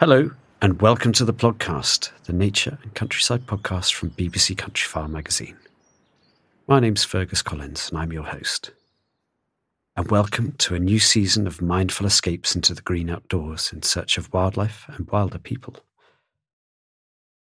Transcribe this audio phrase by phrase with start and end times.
[0.00, 0.30] Hello,
[0.62, 5.56] and welcome to the Plodcast, the Nature and Countryside podcast from BBC Countryfile magazine.
[6.68, 8.70] My name's Fergus Collins, and I'm your host.
[9.96, 14.18] And welcome to a new season of mindful escapes into the green outdoors in search
[14.18, 15.74] of wildlife and wilder people.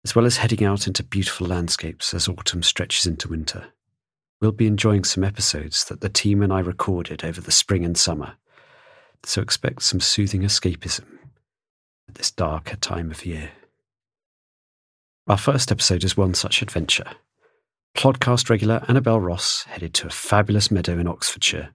[0.03, 3.65] As well as heading out into beautiful landscapes as autumn stretches into winter,
[4.41, 7.95] we'll be enjoying some episodes that the team and I recorded over the spring and
[7.95, 8.37] summer.
[9.23, 11.18] So expect some soothing escapism
[12.09, 13.51] at this darker time of year.
[15.27, 17.05] Our first episode is one such adventure.
[17.95, 21.69] Plodcast regular Annabel Ross headed to a fabulous meadow in Oxfordshire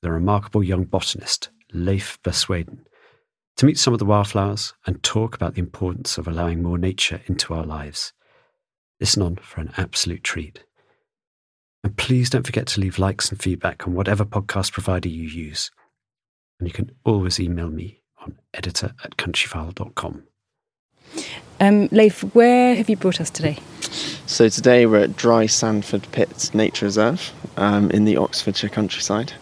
[0.00, 2.86] with a remarkable young botanist, Leif Bersweden,
[3.58, 7.20] to meet some of the wildflowers and talk about the importance of allowing more nature
[7.26, 8.14] into our lives.
[9.00, 10.64] Listen on for an absolute treat.
[11.82, 15.70] And please don't forget to leave likes and feedback on whatever podcast provider you use.
[16.58, 20.24] And you can always email me on editor at countryfile.com.
[21.60, 23.58] Um, Leif, where have you brought us today?
[24.26, 29.32] So today we're at Dry Sandford Pit Nature Reserve um, in the Oxfordshire countryside,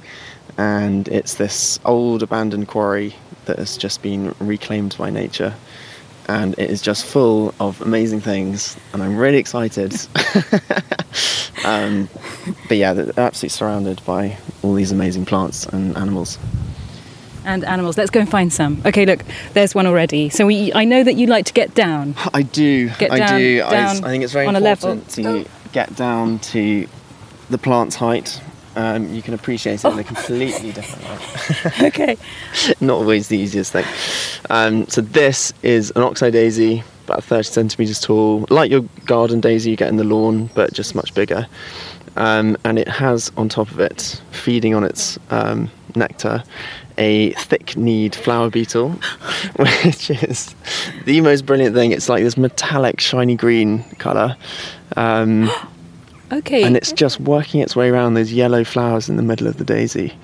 [0.58, 3.14] and it's this old abandoned quarry
[3.46, 5.54] that has just been reclaimed by nature,
[6.28, 9.94] and it is just full of amazing things, and I'm really excited.
[11.64, 12.08] um,
[12.68, 16.38] but yeah, they're absolutely surrounded by all these amazing plants and animals
[17.44, 17.96] and animals.
[17.98, 18.82] Let's go and find some.
[18.86, 20.28] Okay, look, there's one already.
[20.28, 22.14] So we, I know that you like to get down.
[22.32, 22.88] I do.
[22.98, 23.58] Get I down, do.
[23.58, 26.86] down I, I think it's very important to get down to
[27.50, 28.40] the plant's height.
[28.74, 29.98] Um, you can appreciate it in Oh.
[29.98, 31.82] a completely different light.
[31.88, 32.16] okay.
[32.80, 33.84] Not always the easiest thing.
[34.48, 39.70] Um, so this is an oxeye daisy, about 30 centimeters tall, like your garden daisy
[39.72, 41.46] you get in the lawn, but just much bigger.
[42.16, 46.42] Um, and it has on top of it, feeding on its um, nectar,
[47.02, 48.90] a thick-kneed flower beetle,
[49.56, 50.54] which is
[51.04, 51.90] the most brilliant thing.
[51.92, 54.36] It's like this metallic, shiny green colour.
[54.96, 55.50] Um,
[56.32, 56.62] Okay.
[56.62, 59.64] and it's just working its way around those yellow flowers in the middle of the
[59.64, 60.14] daisy,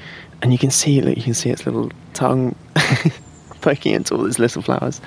[0.40, 2.54] and you can see you can see its little tongue
[3.60, 5.02] poking into all these little flowers.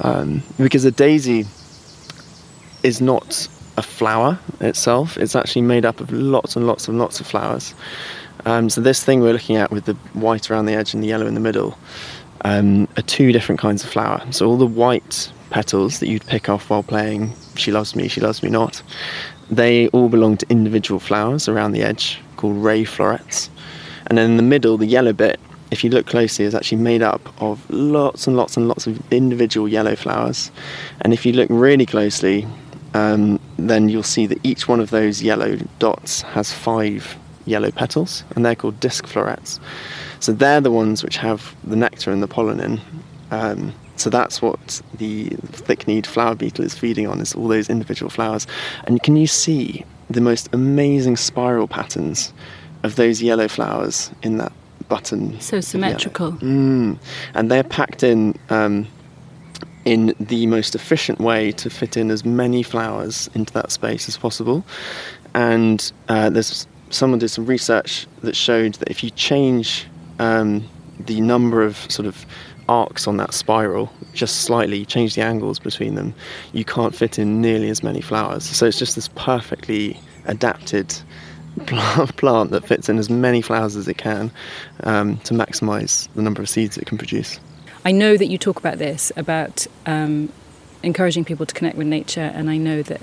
[0.00, 1.44] Um, because a daisy
[2.84, 7.18] is not a flower itself; it's actually made up of lots and lots and lots
[7.18, 7.74] of flowers.
[8.46, 11.08] Um, so this thing we're looking at with the white around the edge and the
[11.08, 11.76] yellow in the middle
[12.44, 14.24] um, are two different kinds of flower.
[14.30, 18.20] So all the white petals that you'd pick off while playing "She Loves Me, She
[18.20, 18.82] Loves Me Not,"
[19.50, 23.50] they all belong to individual flowers around the edge called ray florets.
[24.06, 25.40] And then in the middle, the yellow bit,
[25.72, 29.00] if you look closely, is actually made up of lots and lots and lots of
[29.12, 30.52] individual yellow flowers.
[31.00, 32.46] And if you look really closely,
[32.94, 38.24] um, then you'll see that each one of those yellow dots has five yellow petals,
[38.34, 39.58] and they're called disc florets.
[40.20, 42.80] So they're the ones which have the nectar and the pollen in.
[43.30, 48.10] Um, so that's what the thick-kneed flower beetle is feeding on, is all those individual
[48.10, 48.46] flowers.
[48.84, 52.32] And can you see the most amazing spiral patterns
[52.82, 54.52] of those yellow flowers in that
[54.88, 55.40] button?
[55.40, 56.32] so symmetrical.
[56.32, 56.98] Mm.
[57.34, 58.86] And they're packed in um,
[59.86, 64.18] in the most efficient way to fit in as many flowers into that space as
[64.18, 64.64] possible.
[65.34, 69.86] And uh, there's someone did some research that showed that if you change
[70.18, 70.68] um,
[71.00, 72.26] the number of sort of
[72.68, 76.14] arcs on that spiral just slightly, change the angles between them,
[76.52, 78.44] you can't fit in nearly as many flowers.
[78.44, 80.94] So it's just this perfectly adapted
[81.66, 84.30] plant, that fits in as many flowers as it can
[84.84, 87.40] um, to maximise the number of seeds it can produce.
[87.84, 90.32] I know that you talk about this, about um,
[90.82, 93.00] encouraging people to connect with nature, and I know that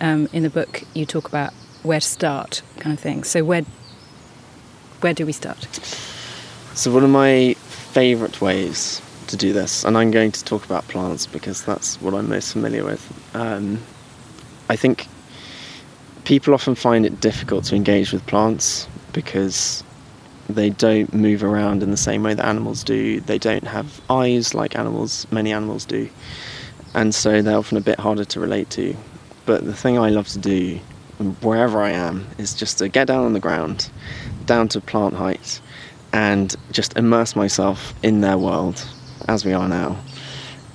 [0.00, 1.52] um, in the book you talk about
[1.86, 3.24] where to start, kind of thing.
[3.24, 3.62] So where
[5.00, 5.64] where do we start?
[6.74, 10.86] So one of my favourite ways to do this, and I'm going to talk about
[10.88, 13.02] plants because that's what I'm most familiar with.
[13.34, 13.82] Um,
[14.68, 15.06] I think
[16.24, 19.82] people often find it difficult to engage with plants because
[20.48, 23.20] they don't move around in the same way that animals do.
[23.20, 26.08] They don't have eyes like animals, many animals do,
[26.94, 28.96] and so they're often a bit harder to relate to.
[29.44, 30.80] But the thing I love to do,
[31.18, 33.90] wherever I am, is just to get down on the ground,
[34.44, 35.60] down to plant height,
[36.12, 38.86] and just immerse myself in their world
[39.28, 39.98] as we are now.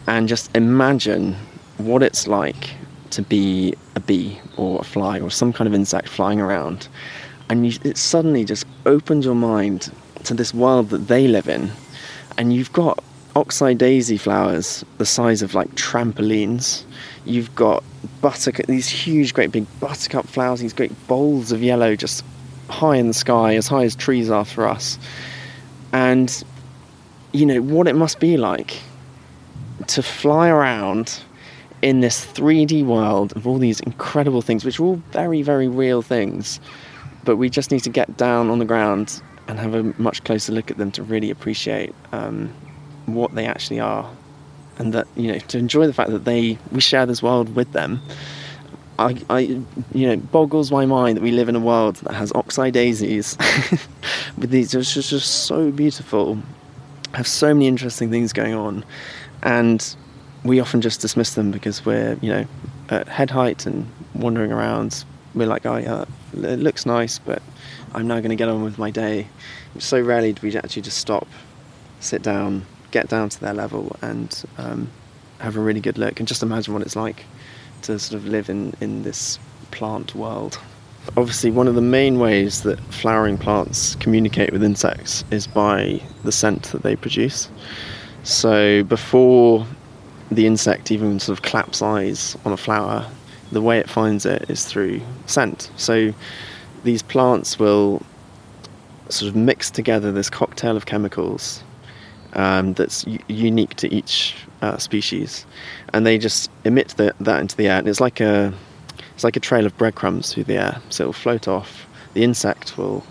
[0.07, 1.35] And just imagine
[1.77, 2.71] what it's like
[3.11, 6.87] to be a bee or a fly or some kind of insect flying around.
[7.49, 9.91] And you, it suddenly just opens your mind
[10.23, 11.71] to this world that they live in.
[12.37, 13.03] And you've got
[13.35, 16.83] oxeye daisy flowers the size of like trampolines
[17.25, 17.83] you've got
[18.19, 22.23] buttercup these huge great big buttercup flowers these great bowls of yellow just
[22.71, 24.97] high in the sky as high as trees are for us.
[25.93, 26.43] And
[27.33, 28.79] you know what it must be like
[29.87, 31.21] to fly around
[31.81, 36.01] in this 3D world of all these incredible things, which are all very, very real
[36.01, 36.59] things,
[37.23, 40.51] but we just need to get down on the ground and have a much closer
[40.51, 42.53] look at them to really appreciate um,
[43.07, 44.09] what they actually are,
[44.77, 47.71] and that you know to enjoy the fact that they we share this world with
[47.73, 48.01] them.
[48.99, 52.31] I, I you know boggles my mind that we live in a world that has
[52.33, 53.37] oxeye daisies.
[54.37, 56.37] With these it's just, just so beautiful.
[57.13, 58.85] Have so many interesting things going on.
[59.43, 59.95] And
[60.43, 62.45] we often just dismiss them because we're you know
[62.89, 65.03] at head height and wandering around.
[65.33, 67.41] We're like oh yeah it looks nice but
[67.93, 69.27] i'm now going to get on with my day.
[69.79, 71.27] So rarely do we actually just stop
[71.99, 74.89] sit down get down to their level and um,
[75.39, 77.25] have a really good look and just imagine what it's like
[77.81, 79.39] to sort of live in in this
[79.71, 80.59] plant world
[81.17, 86.31] obviously one of the main ways that flowering plants communicate with insects is by the
[86.31, 87.49] scent that they produce
[88.23, 89.65] so before
[90.31, 93.05] the insect even sort of claps eyes on a flower,
[93.51, 95.69] the way it finds it is through scent.
[95.75, 96.13] So
[96.83, 98.01] these plants will
[99.09, 101.63] sort of mix together this cocktail of chemicals
[102.33, 105.45] um, that's u- unique to each uh, species,
[105.93, 107.79] and they just emit the, that into the air.
[107.79, 108.53] And it's like a
[109.13, 110.81] it's like a trail of breadcrumbs through the air.
[110.89, 111.87] So it'll float off.
[112.13, 113.03] The insect will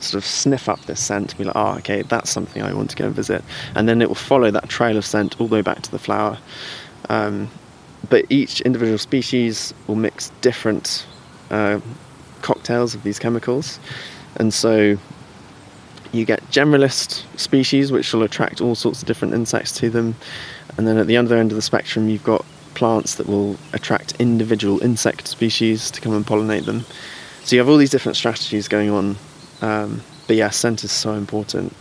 [0.00, 2.90] sort of sniff up this scent and be like, oh, okay, that's something I want
[2.90, 3.44] to go and visit.
[3.74, 5.98] And then it will follow that trail of scent all the way back to the
[5.98, 6.38] flower.
[7.08, 7.50] Um,
[8.08, 11.06] but each individual species will mix different
[11.50, 11.80] uh,
[12.42, 13.78] cocktails of these chemicals.
[14.36, 14.96] And so
[16.12, 20.16] you get generalist species, which will attract all sorts of different insects to them.
[20.76, 24.14] And then at the other end of the spectrum, you've got plants that will attract
[24.20, 26.84] individual insect species to come and pollinate them.
[27.44, 29.16] So you have all these different strategies going on
[29.62, 31.74] um, but yeah, scent is so important.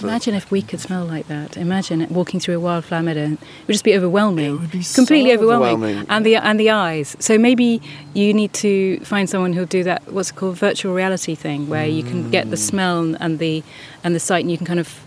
[0.00, 1.56] Imagine if we could smell like that.
[1.56, 3.24] Imagine walking through a wildflower meadow.
[3.32, 4.46] It would just be overwhelming.
[4.56, 5.74] It would be completely so overwhelming.
[5.74, 6.06] overwhelming.
[6.08, 7.16] And the and the eyes.
[7.20, 7.80] So maybe
[8.14, 11.86] you need to find someone who'll do that what's it called virtual reality thing where
[11.86, 13.62] you can get the smell and the
[14.02, 15.00] and the sight and you can kind of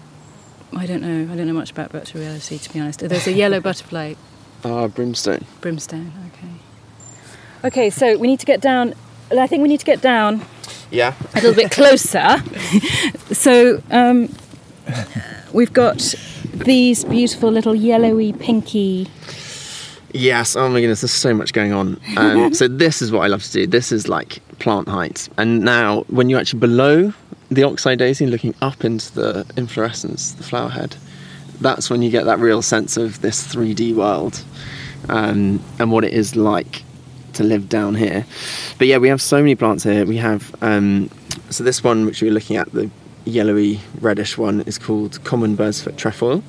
[0.76, 1.32] I don't know.
[1.34, 3.00] I don't know much about virtual reality to be honest.
[3.00, 4.14] There's a yellow butterfly
[4.64, 5.46] Ah, brimstone.
[5.62, 6.12] brimstone.
[6.34, 7.68] Okay.
[7.68, 8.94] Okay, so we need to get down
[9.32, 10.42] I think we need to get down
[10.92, 11.14] Yeah.
[11.34, 12.38] a little bit closer.
[13.32, 14.30] so um,
[15.54, 16.16] we've got
[16.54, 19.08] these beautiful little yellowy, pinky.
[20.14, 20.56] Yes.
[20.56, 22.00] Oh my goodness, there's so much going on.
[22.18, 23.68] Um, so this is what I love to do.
[23.68, 25.28] This is like plant height.
[25.38, 27.14] And now, when you're actually below
[27.50, 30.96] the oxeye daisy, looking up into the inflorescence, the flower head,
[31.60, 34.44] that's when you get that real sense of this 3D world
[35.10, 36.84] um, and what it is like
[37.34, 38.26] to live down here.
[38.78, 40.06] But yeah, we have so many plants here.
[40.06, 41.10] We have um,
[41.50, 42.90] so this one, which we we're looking at, the
[43.26, 46.44] yellowy reddish one, is called common bird's foot trefoil,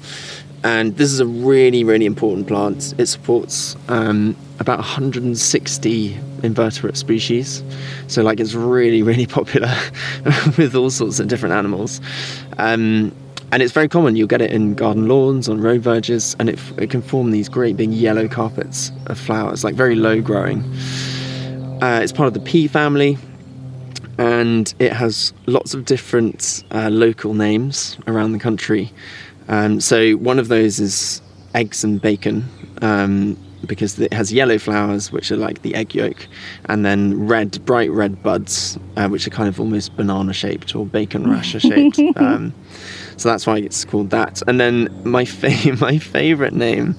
[0.65, 2.95] and this is a really really important plant.
[2.99, 7.62] It supports um, about 160 invertebrate species,
[8.07, 9.75] so like it's really really popular
[10.59, 12.00] with all sorts of different animals.
[12.59, 13.12] Um,
[13.53, 14.17] and it's very common.
[14.17, 17.49] You'll get it in garden lawns, on road verges, and it, it can form these
[17.49, 20.62] great big yellow carpets of flowers, like very low growing.
[21.81, 23.17] Uh, it's part of the pea family,
[24.19, 28.93] and it has lots of different uh, local names around the country.
[29.49, 31.23] Um, so one of those is
[31.55, 32.45] eggs and bacon.
[32.83, 36.27] Um, because it has yellow flowers, which are like the egg yolk,
[36.67, 40.87] and then red, bright red buds, uh, which are kind of almost banana shaped or
[40.87, 41.99] bacon rasher shaped.
[42.17, 42.55] Um,
[43.17, 44.43] so that's why it's called that.
[44.47, 46.97] And then my fa- my favorite name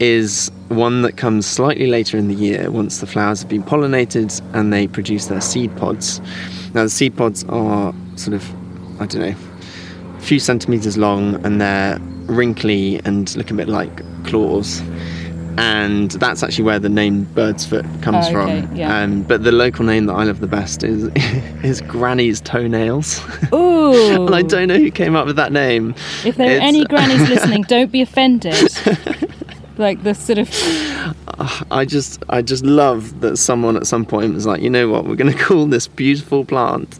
[0.00, 4.40] is one that comes slightly later in the year once the flowers have been pollinated
[4.54, 6.20] and they produce their seed pods.
[6.74, 8.48] Now the seed pods are sort of
[9.00, 9.34] I don't know
[10.16, 14.82] a few centimeters long and they're wrinkly and look a bit like claws.
[15.56, 18.76] And that's actually where the name bird's foot comes Oh, okay, from.
[18.76, 18.96] yeah.
[19.02, 21.04] Um, but the local name that I love the best is
[21.64, 23.20] is Granny's toenails.
[23.52, 24.26] Ooh!
[24.26, 25.96] and I don't know who came up with that name.
[26.24, 28.54] If there are any grannies listening, don't be offended.
[29.78, 30.48] Like the sort of
[31.70, 35.04] I just I just love that someone at some point was like, you know what,
[35.04, 36.98] we're going to call this beautiful plant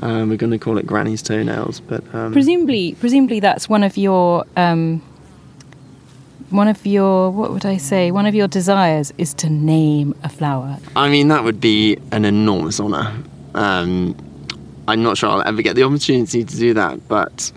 [0.00, 3.96] Um, we're going to call it Granny's toenails, but um, Presumably, presumably that's one of
[3.96, 5.00] your um,
[6.50, 8.10] one of your what would I say?
[8.10, 10.78] One of your desires is to name a flower.
[10.96, 13.12] I mean that would be an enormous honour.
[13.54, 14.16] Um,
[14.88, 17.52] I'm not sure I'll ever get the opportunity to do that, but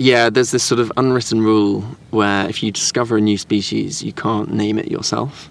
[0.00, 4.12] yeah, there's this sort of unwritten rule where if you discover a new species, you
[4.14, 5.50] can't name it yourself.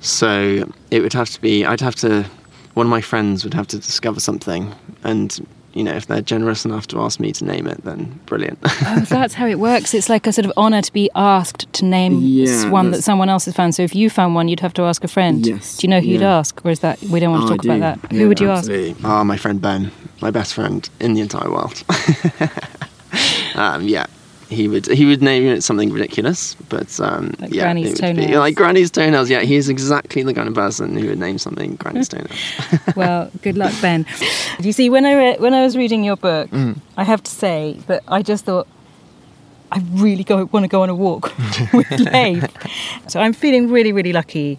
[0.00, 2.24] So it would have to be, I'd have to,
[2.72, 6.64] one of my friends would have to discover something, and you know, if they're generous
[6.64, 8.58] enough to ask me to name it, then brilliant.
[8.86, 9.92] Oh, that's how it works.
[9.92, 13.28] It's like a sort of honour to be asked to name Yeah, one that someone
[13.28, 13.74] else has found.
[13.74, 15.44] So if you found one, you'd have to ask a friend.
[15.44, 17.56] Yes, Do you know who you'd ask, or is that we don't want to Oh,
[17.56, 18.12] talk about that?
[18.12, 18.70] Yeah, who would you ask?
[18.70, 19.04] absolutely.
[19.04, 19.90] Ah, my friend Ben,
[20.22, 21.82] my best friend in the entire world.
[23.54, 24.06] um, yeah,
[24.48, 28.36] he would he would name it something ridiculous, but um, Like yeah, Granny's would be-
[28.36, 29.30] like Granny's toenails.
[29.30, 32.38] Yeah, he's exactly the kind of person who would name something Granny's toenails.
[32.96, 34.06] well, good luck, Ben.
[34.60, 36.76] You see, when I re- when I was reading your book, Mm.
[36.96, 38.66] I have to say that I just thought
[39.72, 41.32] I really go want to go on a walk
[41.72, 42.44] with Leif.
[43.08, 44.58] So I'm feeling really, really lucky.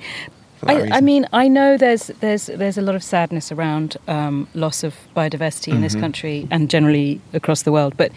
[0.66, 3.98] For that I, I mean, I know there's there's there's a lot of sadness around
[4.08, 5.82] um, loss of biodiversity in Mm-hmm.
[5.84, 8.12] this country and generally across the world, but.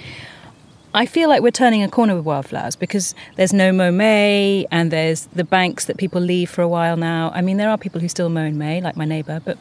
[0.95, 4.91] I feel like we're turning a corner with wildflowers because there's no mow May and
[4.91, 7.31] there's the banks that people leave for a while now.
[7.35, 9.59] I mean, there are people who still mow in May, like my neighbour, but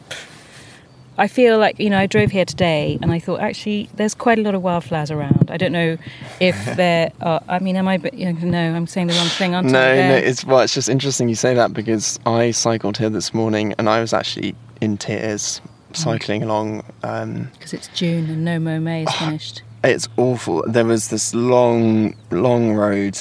[1.18, 4.38] I feel like, you know, I drove here today and I thought actually there's quite
[4.38, 5.50] a lot of wildflowers around.
[5.50, 5.98] I don't know
[6.40, 9.54] if there are, I mean, am I, you know, no, I'm saying the wrong thing,
[9.54, 9.88] aren't no, I?
[9.96, 13.34] no, There- it's well, it's just interesting you say that because I cycled here this
[13.34, 15.60] morning and I was actually in tears
[15.92, 16.84] cycling along.
[17.02, 19.62] Um, Because it's June and no mow May is finished.
[19.82, 20.62] It's awful.
[20.68, 23.18] There was this long, long road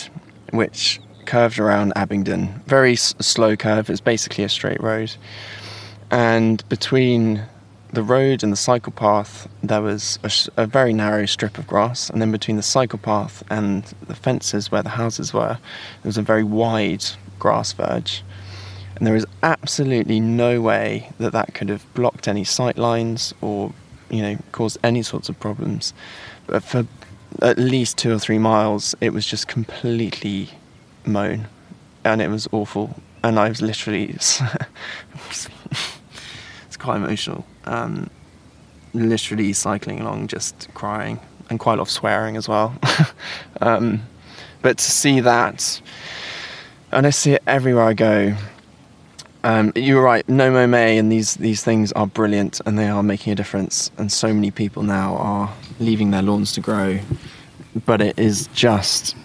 [0.51, 2.61] which curved around Abingdon.
[2.67, 3.89] Very s- slow curve.
[3.89, 5.15] It's basically a straight road.
[6.11, 7.43] And between
[7.93, 10.19] the road and the cycle path, there was
[10.57, 12.09] a very narrow strip of grass.
[12.09, 15.57] And then between the cycle path and the fences where the houses were,
[16.01, 17.05] there was a very wide
[17.39, 18.23] grass verge.
[18.95, 23.71] And there is absolutely no way that that could have blocked any sight lines or,
[24.09, 25.93] you know, caused any sorts of problems.
[26.47, 26.87] But for
[27.41, 30.49] at least two or three miles, it was just completely
[31.05, 31.47] mown,
[32.03, 32.99] and it was awful.
[33.23, 34.07] And I was literally,
[36.77, 37.43] it's quite emotional.
[37.65, 38.09] Um,
[38.93, 41.19] literally cycling along, just crying,
[41.49, 42.75] and quite a lot of swearing as well.
[43.61, 44.03] um,
[44.61, 45.81] but to see that,
[46.91, 48.35] and I see it everywhere I go.
[49.43, 50.27] Um, you're right.
[50.29, 53.89] No Mow May and these these things are brilliant, and they are making a difference.
[53.97, 56.99] And so many people now are leaving their lawns to grow,
[57.85, 59.15] but it is just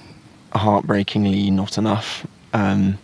[0.55, 2.27] heartbreakingly not enough.
[2.55, 2.99] Um,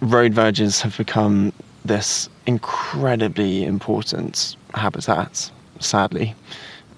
[0.00, 1.52] road verges have become
[1.84, 5.50] this incredibly important habitat.
[5.80, 6.34] Sadly,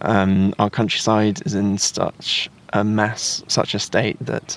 [0.02, 4.56] um, our countryside is in such a mess, such a state that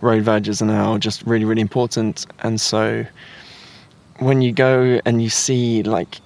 [0.00, 2.26] road verges are now just really, really important.
[2.40, 3.06] And so,
[4.18, 6.18] when you go and you see like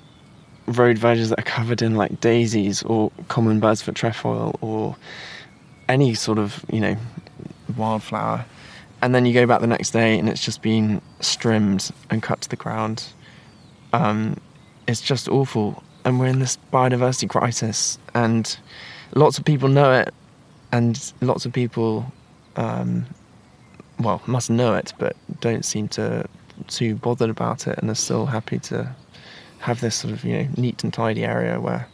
[0.66, 4.96] road verges that are covered in like daisies or common birds foot trefoil or
[5.90, 6.96] any sort of you know
[7.76, 8.44] wildflower
[9.00, 12.42] and then you go back the next day and it's just been strimmed and cut
[12.42, 13.06] to the ground
[13.92, 14.36] um,
[14.86, 18.58] it's just awful and we're in this biodiversity crisis and
[19.14, 20.12] lots of people know it
[20.72, 22.10] and lots of people
[22.56, 23.04] um,
[24.00, 26.26] well must know it but don't seem to
[26.66, 28.94] too bothered about it and are still happy to
[29.60, 31.86] have this sort of you know neat and tidy area where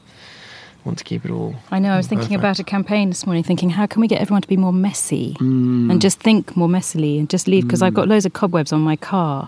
[0.85, 1.55] I want to keep it all.
[1.71, 2.41] I know, I was thinking perfect.
[2.41, 5.35] about a campaign this morning, thinking, how can we get everyone to be more messy
[5.41, 5.91] Mm.
[5.91, 7.63] and just think more messily and just leave?
[7.65, 9.47] Because I've got loads of cobwebs on my car.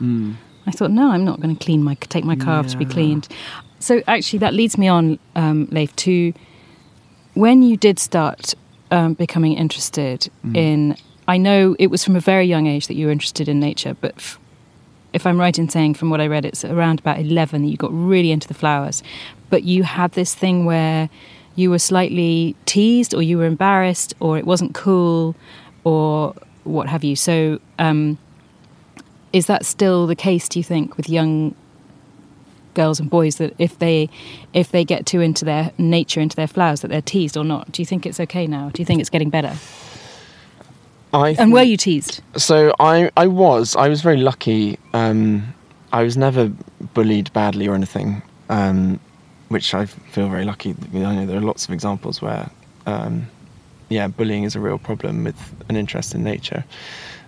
[0.66, 2.84] I thought, no, I'm not going to clean my take my car off to be
[2.84, 3.28] cleaned.
[3.78, 6.32] So actually, that leads me on, um, Leif, to
[7.34, 8.54] when you did start
[8.90, 10.96] um, becoming interested in.
[11.28, 13.96] I know it was from a very young age that you were interested in nature,
[14.00, 14.38] but f-
[15.12, 17.76] if I'm right in saying from what I read, it's around about 11 that you
[17.76, 19.02] got really into the flowers.
[19.50, 21.10] But you had this thing where
[21.56, 25.34] you were slightly teased, or you were embarrassed, or it wasn't cool,
[25.82, 26.32] or
[26.62, 27.16] what have you.
[27.16, 28.18] So, um,
[29.36, 30.48] is that still the case?
[30.48, 31.54] Do you think with young
[32.72, 34.08] girls and boys that if they
[34.54, 37.70] if they get too into their nature, into their flowers, that they're teased or not?
[37.70, 38.70] Do you think it's okay now?
[38.72, 39.54] Do you think it's getting better?
[41.12, 42.22] I And were you teased?
[42.36, 44.78] So I I was I was very lucky.
[44.94, 45.54] Um,
[45.92, 46.50] I was never
[46.94, 48.98] bullied badly or anything, um,
[49.48, 50.74] which I feel very lucky.
[50.94, 52.50] I know there are lots of examples where,
[52.86, 53.28] um,
[53.88, 55.38] yeah, bullying is a real problem with
[55.68, 56.64] an interest in nature.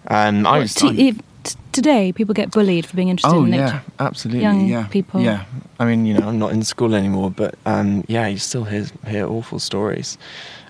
[0.09, 3.59] Um, I was te- t- today people get bullied for being interested in it.
[3.59, 4.43] oh in yeah, absolutely.
[4.43, 5.21] Young yeah, people.
[5.21, 5.45] Yeah,
[5.79, 8.87] I mean, you know, I'm not in school anymore, but um, yeah, you still hear
[9.07, 10.19] hear awful stories,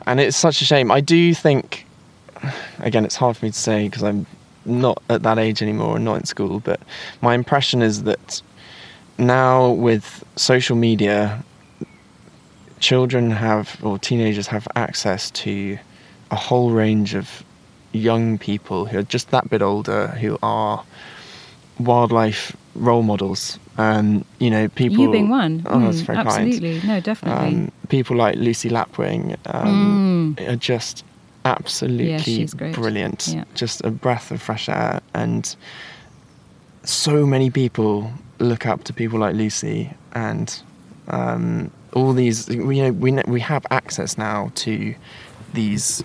[0.07, 0.91] and it's such a shame.
[0.91, 1.87] I do think,
[2.81, 4.27] again, it's hard for me to say because I'm
[4.65, 6.81] not at that age anymore and not in school, but
[7.21, 8.43] my impression is that
[9.19, 11.43] now with social media,
[12.81, 15.79] children have or teenagers have access to
[16.31, 17.43] a whole range of
[17.93, 20.85] young people who are just that bit older who are
[21.79, 23.59] wildlife role models.
[23.77, 24.99] Um, you know, people.
[25.05, 25.63] you being one.
[25.67, 26.29] Oh, that's Mm, very kind.
[26.53, 26.89] absolutely.
[26.89, 27.49] No, definitely.
[27.49, 30.49] Um, people like Lucy Lapwing um, Mm.
[30.53, 31.05] are just
[31.45, 32.75] absolutely she's great.
[32.75, 33.29] brilliant.
[33.29, 33.45] Yeah.
[33.55, 35.55] Just a breath of fresh air, and
[36.85, 40.61] so many people look up to people like Lucy, and
[41.09, 42.49] um, all these.
[42.49, 44.95] You know, we we have access now to
[45.55, 46.03] these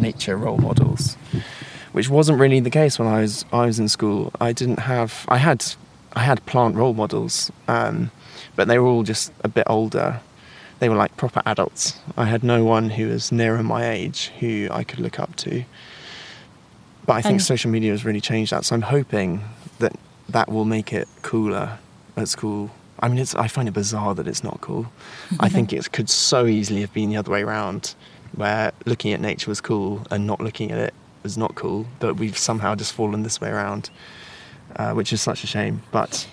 [0.00, 1.16] nature role models,
[1.92, 4.32] which wasn't really the case when I was I was in school.
[4.40, 5.24] I didn't have.
[5.28, 5.64] I had
[6.14, 8.10] I had plant role models, um,
[8.56, 10.20] but they were all just a bit older.
[10.78, 11.98] They were like proper adults.
[12.16, 15.64] I had no one who was nearer my age who I could look up to.
[17.06, 18.64] But I think And- social media has really changed that.
[18.64, 19.42] So I'm hoping
[19.78, 19.92] that
[20.28, 21.78] that will make it cooler
[22.16, 22.70] at school.
[23.00, 24.86] I mean, it's, I find it bizarre that it's not cool.
[25.38, 27.94] I think it could so easily have been the other way around,
[28.34, 31.86] where looking at nature was cool and not looking at it was not cool.
[31.98, 33.90] But we've somehow just fallen this way around,
[34.76, 35.82] uh, which is such a shame.
[35.90, 36.26] But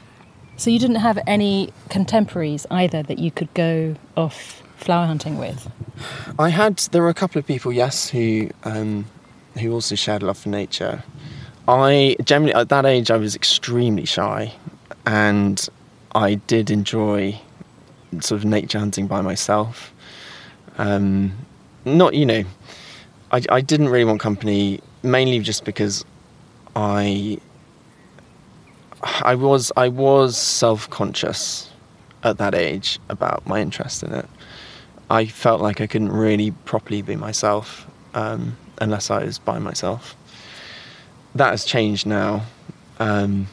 [0.57, 5.69] so you didn't have any contemporaries either that you could go off flower hunting with?
[6.39, 9.05] I had there were a couple of people, yes, who um,
[9.59, 11.03] who also shared a love for nature.
[11.67, 14.53] I generally at that age I was extremely shy,
[15.05, 15.67] and
[16.15, 17.39] I did enjoy
[18.19, 19.93] sort of nature hunting by myself.
[20.77, 21.33] Um,
[21.95, 22.43] not you know,
[23.31, 26.03] I, I didn't really want company mainly just because
[26.75, 27.39] I
[29.21, 31.69] I was I was self conscious
[32.23, 34.27] at that age about my interest in it.
[35.09, 40.15] I felt like I couldn't really properly be myself um, unless I was by myself.
[41.35, 42.43] That has changed now.
[42.99, 43.47] Um,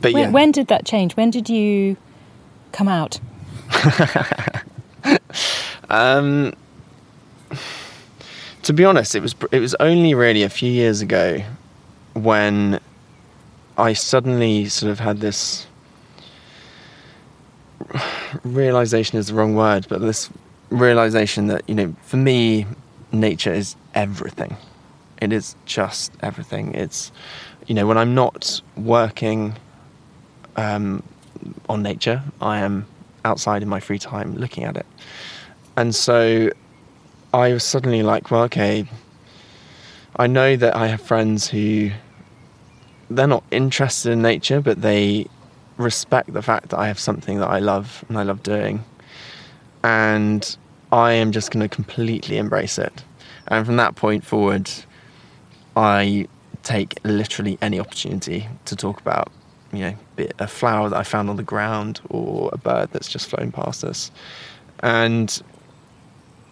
[0.00, 1.16] but When, yeah, when did that change?
[1.16, 1.96] When did you
[2.70, 3.18] come out?
[5.90, 6.52] Um,
[8.68, 11.42] to be honest, it was it was only really a few years ago
[12.12, 12.78] when
[13.78, 15.66] I suddenly sort of had this
[18.44, 20.28] realization is the wrong word, but this
[20.68, 22.66] realization that you know, for me,
[23.10, 24.54] nature is everything.
[25.22, 26.74] It is just everything.
[26.74, 27.10] It's
[27.68, 29.56] you know, when I'm not working
[30.56, 31.02] um,
[31.70, 32.84] on nature, I am
[33.24, 34.84] outside in my free time looking at it.
[35.78, 36.50] And so
[37.32, 38.86] I was suddenly like, well, okay,
[40.16, 41.90] I know that I have friends who
[43.10, 45.26] they're not interested in nature, but they
[45.76, 48.84] respect the fact that I have something that I love and I love doing.
[49.84, 50.56] And
[50.90, 53.04] I am just going to completely embrace it.
[53.46, 54.70] And from that point forward,
[55.76, 56.26] I
[56.62, 59.30] take literally any opportunity to talk about,
[59.72, 59.94] you know,
[60.38, 63.84] a flower that I found on the ground or a bird that's just flown past
[63.84, 64.10] us.
[64.80, 65.42] And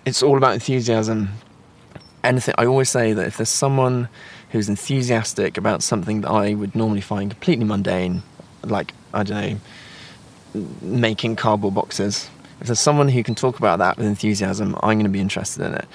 [0.07, 1.31] it's all about enthusiasm.
[2.25, 4.09] Anything I always say that if there's someone
[4.51, 8.23] who's enthusiastic about something that I would normally find completely mundane,
[8.63, 9.61] like I don't
[10.55, 12.31] know, making cardboard boxes.
[12.61, 15.67] If there's someone who can talk about that with enthusiasm, I'm going to be interested
[15.67, 15.89] in it.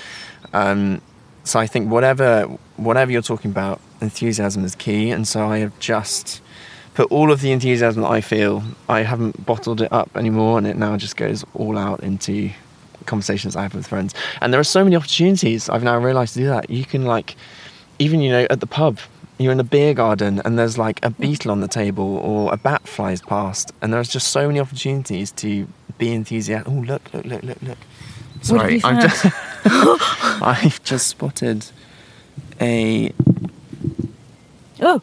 [0.54, 1.02] Um,
[1.44, 2.44] so I think whatever
[2.76, 5.10] whatever you're talking about, enthusiasm is key.
[5.10, 6.42] And so I have just
[6.94, 8.64] put all of the enthusiasm that I feel.
[8.90, 12.52] I haven't bottled it up anymore, and it now just goes all out into
[13.06, 14.14] conversations I have with friends.
[14.42, 15.70] And there are so many opportunities.
[15.70, 16.70] I've now realised to do that.
[16.70, 17.36] You can like,
[18.00, 19.00] even you know, at the pub,
[19.38, 22.58] you're in a beer garden, and there's like a beetle on the table, or a
[22.58, 26.72] bat flies past, and there's just so many opportunities to be enthusiastic.
[26.72, 27.78] Oh, look, look, look, look, look.
[28.48, 29.26] What have Sorry, you I'm just.
[30.44, 31.66] I've just spotted
[32.60, 33.12] a.
[34.80, 35.02] Oh,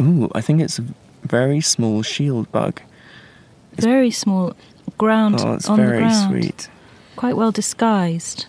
[0.00, 0.84] Ooh, I think it's a
[1.22, 2.80] very small shield bug.
[3.76, 4.54] very small
[5.02, 6.30] ground Oh, it's on the very ground.
[6.30, 6.68] sweet.
[7.16, 8.46] Quite well disguised.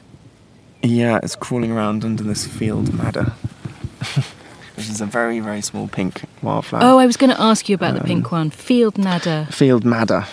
[0.81, 3.33] Yeah, it's crawling around under this field madder,
[4.75, 6.83] which is a very, very small pink wildflower.
[6.83, 8.49] Oh, I was going to ask you about the Um, pink one.
[8.49, 9.47] Field nadder.
[9.53, 10.25] Field madder,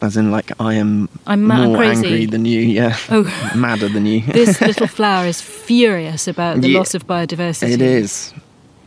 [0.00, 2.06] as in like I am I'm mad more crazy.
[2.06, 2.60] angry than you.
[2.60, 3.24] Yeah, Oh,
[3.56, 4.20] madder than you.
[4.22, 6.78] this little flower is furious about the Yeah.
[6.78, 7.72] loss of biodiversity.
[7.72, 8.32] it is,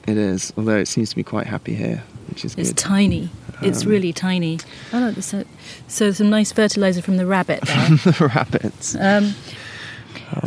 [0.07, 0.53] it is.
[0.57, 2.77] Although it seems to be quite happy here, which is It's good.
[2.77, 3.29] tiny.
[3.61, 4.59] It's Um, really tiny.
[4.91, 5.33] This.
[5.33, 5.43] uh,
[5.87, 7.89] So some nice fertilizer from the rabbit there.
[8.13, 8.95] the rabbits.
[8.95, 9.33] um,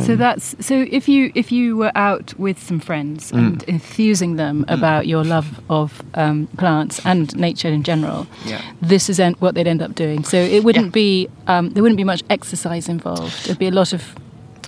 [0.03, 4.65] so that's so if you if you were out with some friends and enthusing them
[4.67, 8.61] about your love of um, plants and nature in general, Yeah.
[8.81, 10.23] this is en- what they'd end up doing.
[10.23, 13.45] So it wouldn't be um, there wouldn't be much exercise involved.
[13.45, 14.01] It'd be a lot of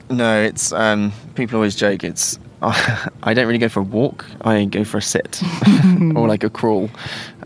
[0.09, 2.03] No, it's um, people always joke.
[2.03, 4.25] It's I don't really go for a walk.
[4.41, 5.41] I go for a sit
[6.15, 6.89] or like a crawl.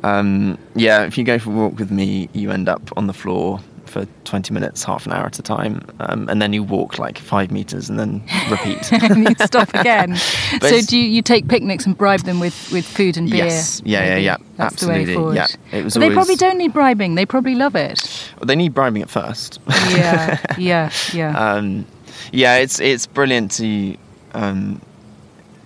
[0.03, 3.13] Um, yeah, if you go for a walk with me, you end up on the
[3.13, 3.59] floor
[3.91, 7.17] for 20 minutes, half an hour at a time, um, and then you walk like
[7.17, 8.91] five meters and then repeat.
[9.03, 10.15] and you'd stop again.
[10.61, 13.45] So do you, you take picnics and bribe them with, with food and beer?
[13.45, 13.81] Yes.
[13.83, 14.23] Yeah, yeah, maybe?
[14.23, 14.37] yeah.
[14.55, 15.13] That's the way Absolutely.
[15.13, 15.35] forward.
[15.35, 15.47] Yeah.
[15.71, 17.15] It was But they probably don't need bribing.
[17.15, 18.31] They probably love it.
[18.43, 19.59] they need bribing at first.
[19.89, 21.53] Yeah, yeah, yeah.
[21.53, 21.85] um,
[22.31, 23.97] yeah, it's it's brilliant to
[24.33, 24.81] um,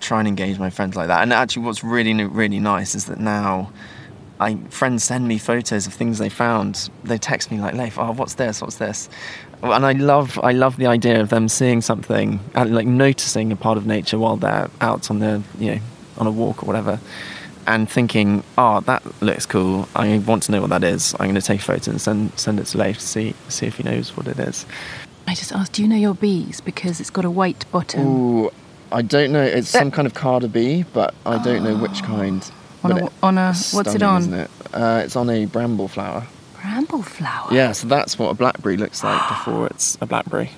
[0.00, 1.22] try and engage my friends like that.
[1.22, 3.70] And actually, what's really really nice is that now.
[4.40, 6.90] I friends send me photos of things they found.
[7.04, 8.60] They text me like, "Leif, oh, what's this?
[8.60, 9.08] What's this?"
[9.62, 13.56] And I love, I love the idea of them seeing something, and like noticing a
[13.56, 15.80] part of nature while they're out on the, you know,
[16.18, 17.00] on a walk or whatever,
[17.66, 19.88] and thinking, "Oh, that looks cool.
[19.96, 21.14] I want to know what that is.
[21.14, 23.66] I'm going to take a photo and send send it to Leif to see see
[23.66, 24.66] if he knows what it is."
[25.28, 26.60] I just asked, do you know your bees?
[26.60, 28.06] Because it's got a white bottom.
[28.06, 28.50] Ooh,
[28.92, 29.42] I don't know.
[29.42, 32.48] It's That- some kind of carder bee, but I don't know which kind.
[32.92, 34.22] On a- on a- what's it on?
[34.22, 34.50] Isn't it?
[34.72, 36.26] Uh, it's on a bramble flower.
[36.60, 37.48] Bramble flower.
[37.52, 40.50] Yeah, so that's what a blackberry looks like before it's a blackberry.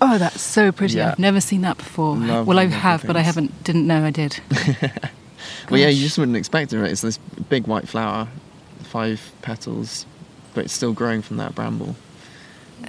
[0.00, 0.96] Oh, that's so pretty.
[0.98, 1.12] Yeah.
[1.12, 2.16] I've never seen that before.
[2.16, 3.62] Well, I have, but I haven't.
[3.64, 4.40] Didn't know I did.
[5.70, 6.78] Well, yeah, you just wouldn't expect it.
[6.80, 6.90] Right?
[6.90, 8.28] It's this big white flower,
[8.82, 10.06] five petals,
[10.54, 11.94] but it's still growing from that bramble.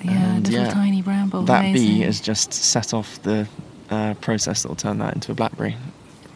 [0.04, 1.44] Yeah, And, little yeah, tiny bramble.
[1.44, 1.88] that Amazing.
[1.88, 3.48] bee has just set off the
[3.90, 5.78] uh, process that will turn that into a blackberry.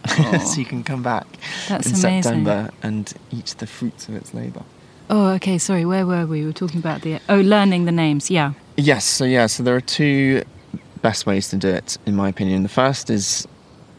[0.39, 1.27] So you can come back
[1.67, 2.23] That's in amazing.
[2.23, 4.63] September and eat the fruits of its labour.
[5.09, 5.57] Oh, okay.
[5.57, 6.41] Sorry, where were we?
[6.41, 8.29] We were talking about the oh, learning the names.
[8.29, 8.53] Yeah.
[8.75, 10.43] Yes, so yeah, so there are two
[11.01, 12.63] best ways to do it, in my opinion.
[12.63, 13.47] The first is,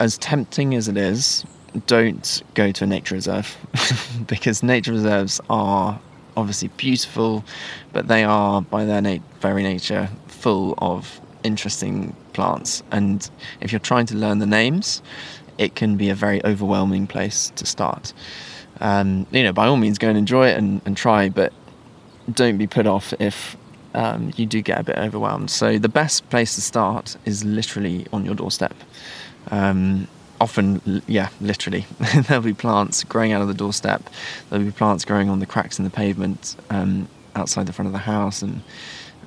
[0.00, 1.44] as tempting as it is,
[1.86, 3.56] don't go to a nature reserve
[4.26, 5.98] because nature reserves are
[6.36, 7.44] obviously beautiful,
[7.92, 12.82] but they are, by their na- very nature, full of interesting plants.
[12.92, 13.28] And
[13.60, 15.02] if you're trying to learn the names,
[15.58, 18.12] it can be a very overwhelming place to start.
[18.80, 21.52] Um, you know, by all means, go and enjoy it and, and try, but
[22.32, 23.56] don't be put off if
[23.94, 25.50] um, you do get a bit overwhelmed.
[25.50, 28.74] So the best place to start is literally on your doorstep.
[29.50, 30.06] Um,
[30.40, 31.86] often, yeah, literally,
[32.28, 34.08] there'll be plants growing out of the doorstep.
[34.48, 37.92] There'll be plants growing on the cracks in the pavement um, outside the front of
[37.92, 38.62] the house, and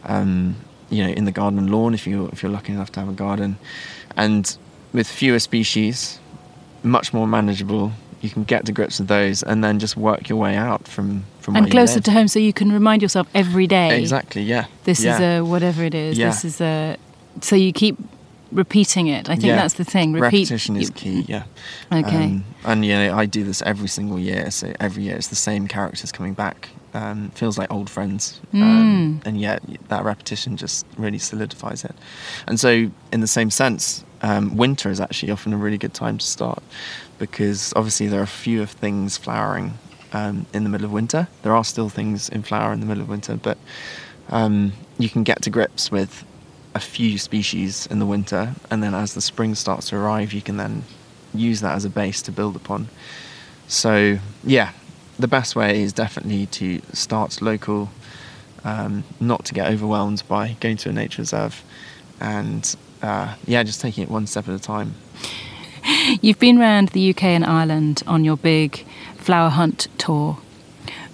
[0.06, 0.56] um,
[0.89, 3.10] you know, in the garden and lawn if you if you're lucky enough to have
[3.10, 3.58] a garden,
[4.15, 4.58] and
[4.94, 6.20] with fewer species,
[6.84, 7.91] much more manageable.
[8.22, 11.24] You can get to grips with those, and then just work your way out from
[11.39, 14.00] from and you closer to home, so you can remind yourself every day.
[14.00, 14.44] Exactly.
[14.44, 14.65] Yeah.
[14.84, 15.15] This yeah.
[15.15, 16.17] is a whatever it is.
[16.17, 16.28] Yeah.
[16.28, 16.98] This is a.
[17.41, 17.98] So you keep
[18.52, 19.30] repeating it.
[19.30, 19.56] I think Yeah.
[19.56, 20.13] that's the thing.
[20.13, 20.50] Repeat.
[20.50, 21.22] repetition is key.
[21.22, 21.44] Yeah.
[21.91, 22.26] Okay.
[22.26, 24.52] Um, and yeah, I do this every single year.
[24.52, 26.70] So every year it's the same characters coming back.
[26.94, 28.41] Um, feels like old friends.
[28.54, 28.60] Um,
[29.22, 29.26] Mm.
[29.28, 31.96] and yet that repetition just really solidifies it.
[32.48, 36.17] And so, in the same sense, um, winter is actually often a really good time
[36.17, 36.62] to start
[37.17, 39.73] because obviously there are fewer things flowering
[40.13, 41.27] um, in the middle of winter.
[41.43, 43.57] There are still things in flower in the middle of winter, but
[44.29, 46.23] um, you can get to grips with
[46.73, 50.41] a few species in the winter, and then as the spring starts to arrive, you
[50.41, 50.84] can then
[51.34, 52.88] use that as a base to build upon.
[53.67, 54.71] So, yeah,
[55.19, 57.89] the best way is definitely to start local,
[58.63, 61.63] um, not to get overwhelmed by going to a nature reserve,
[62.19, 64.95] and uh, yeah, just taking it one step at a time.
[66.21, 68.85] You've been around the UK and Ireland on your big
[69.17, 70.37] flower hunt tour.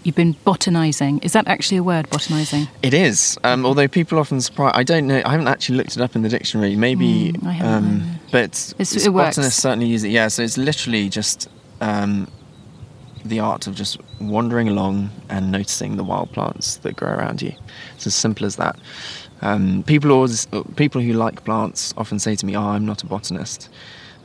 [0.04, 1.20] You've been botanising.
[1.20, 2.68] Is that actually a word, botanising?
[2.82, 4.72] It is, um, although people often surprise.
[4.76, 5.22] I don't know.
[5.26, 6.76] I haven't actually looked it up in the dictionary.
[6.76, 9.36] Maybe, Mm, I um, but It's- it works.
[9.36, 10.10] botanists certainly use it.
[10.12, 11.50] Yeah, so it's literally just
[11.82, 12.28] um,
[13.26, 17.54] the art of just wandering along and noticing the wild plants that grow around you.
[17.96, 18.78] It's as simple as that.
[19.42, 23.06] Um, people always, people who like plants often say to me, "Oh, I'm not a
[23.06, 23.70] botanist,"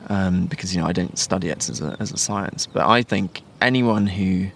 [0.08, 2.66] um, because you know I don't study it as a as a science.
[2.66, 4.48] But I think anyone who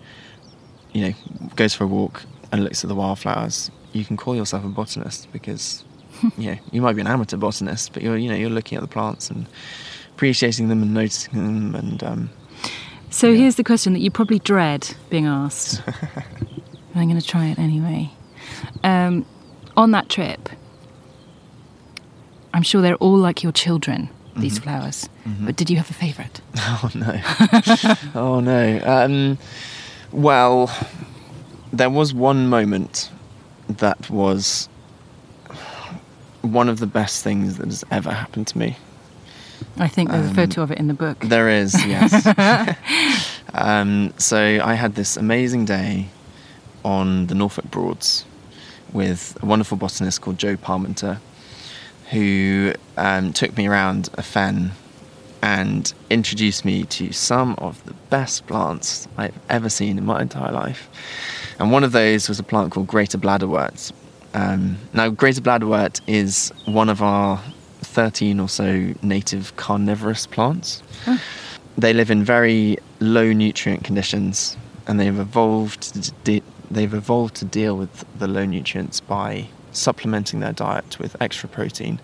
[0.93, 1.15] you know,
[1.57, 5.31] goes for a walk and looks at the wildflowers, you can call yourself a botanist
[5.31, 5.85] because,
[6.39, 8.83] you know, you might be an amateur botanist, but you're, you know, you're looking at
[8.83, 9.47] the plants and
[10.15, 12.31] appreciating them and noticing them and, um,
[13.11, 13.41] So Yeah.
[13.41, 15.83] here's the question that you probably dread being asked.
[16.95, 18.11] I'm going to try it anyway.
[18.83, 19.27] Um,
[19.77, 20.49] on that trip,
[22.55, 24.63] I'm sure they're all like your children, these Mm-hmm.
[24.65, 25.09] flowers.
[25.41, 26.41] But did you have a favourite?
[26.57, 27.21] oh no,
[28.15, 28.81] oh no.
[28.85, 29.39] Um,
[30.13, 30.71] well,
[31.73, 33.11] there was one moment
[33.69, 34.69] that was
[36.43, 38.77] one of the best things that has ever happened to me.
[39.79, 41.19] I think there's a Um, photo of it in the book.
[41.21, 42.13] There is, yes.
[43.55, 46.07] um, so I had this amazing day
[46.85, 48.25] on the Norfolk Broads
[48.93, 51.19] with a wonderful botanist called Jo Parmenter,
[52.11, 54.73] who um, took me around a fen
[55.43, 60.53] and introduced me to some of the best plants I've ever seen in my entire
[60.53, 60.89] life.
[61.59, 63.93] And one of those was a plant called Greater Bladderwort.
[64.35, 67.41] Um, now, Greater Bladderwort is one of our
[67.81, 70.83] 13 or so native carnivorous plants.
[71.79, 75.95] They live in very low nutrient conditions, and they've evolved.
[75.95, 81.21] To de- they've evolved to deal with the low nutrients by supplementing their diet with
[81.21, 82.01] extra protein.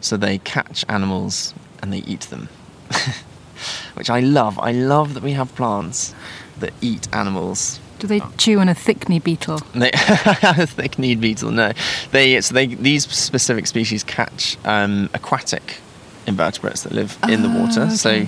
[0.00, 2.48] So they catch animals and they eat them,
[3.94, 4.58] which I love.
[4.58, 6.14] I love that we have plants
[6.60, 9.58] that eat animals Do they chew on a thick-kneed beetle?
[9.74, 11.50] they, a thick-kneed beetle.
[11.50, 11.72] No,
[12.12, 12.40] they.
[12.40, 15.78] So they these specific species catch um, aquatic
[16.28, 17.86] invertebrates that live in the water.
[17.90, 18.26] Oh, So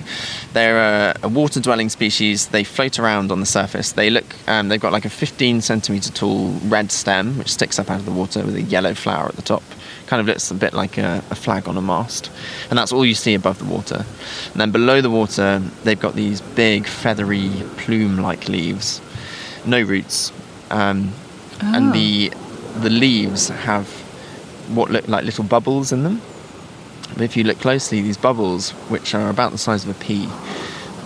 [0.53, 2.47] they're a, a water-dwelling species.
[2.47, 3.93] They float around on the surface.
[3.93, 4.25] They look.
[4.47, 8.05] Um, they've got like a 15 centimeter tall red stem which sticks up out of
[8.05, 9.63] the water with a yellow flower at the top.
[10.07, 12.29] Kind of looks a bit like a, a flag on a mast,
[12.69, 14.03] and that's all you see above the water.
[14.51, 18.99] And then below the water, they've got these big feathery plume-like leaves
[19.63, 20.31] no roots,
[20.71, 21.13] um,
[21.61, 21.93] and Oh.
[21.93, 22.31] the
[22.81, 23.87] the leaves have
[24.73, 26.19] what look like little bubbles in them.
[27.17, 30.27] If you look closely, these bubbles, which are about the size of a pea,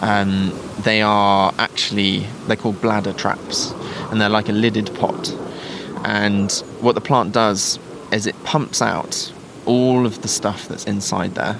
[0.01, 3.71] um, they are actually they're called bladder traps,
[4.11, 5.31] and they're like a lidded pot.
[6.03, 7.79] And what the plant does
[8.11, 9.33] is it pumps out
[9.65, 11.59] all of the stuff that's inside there,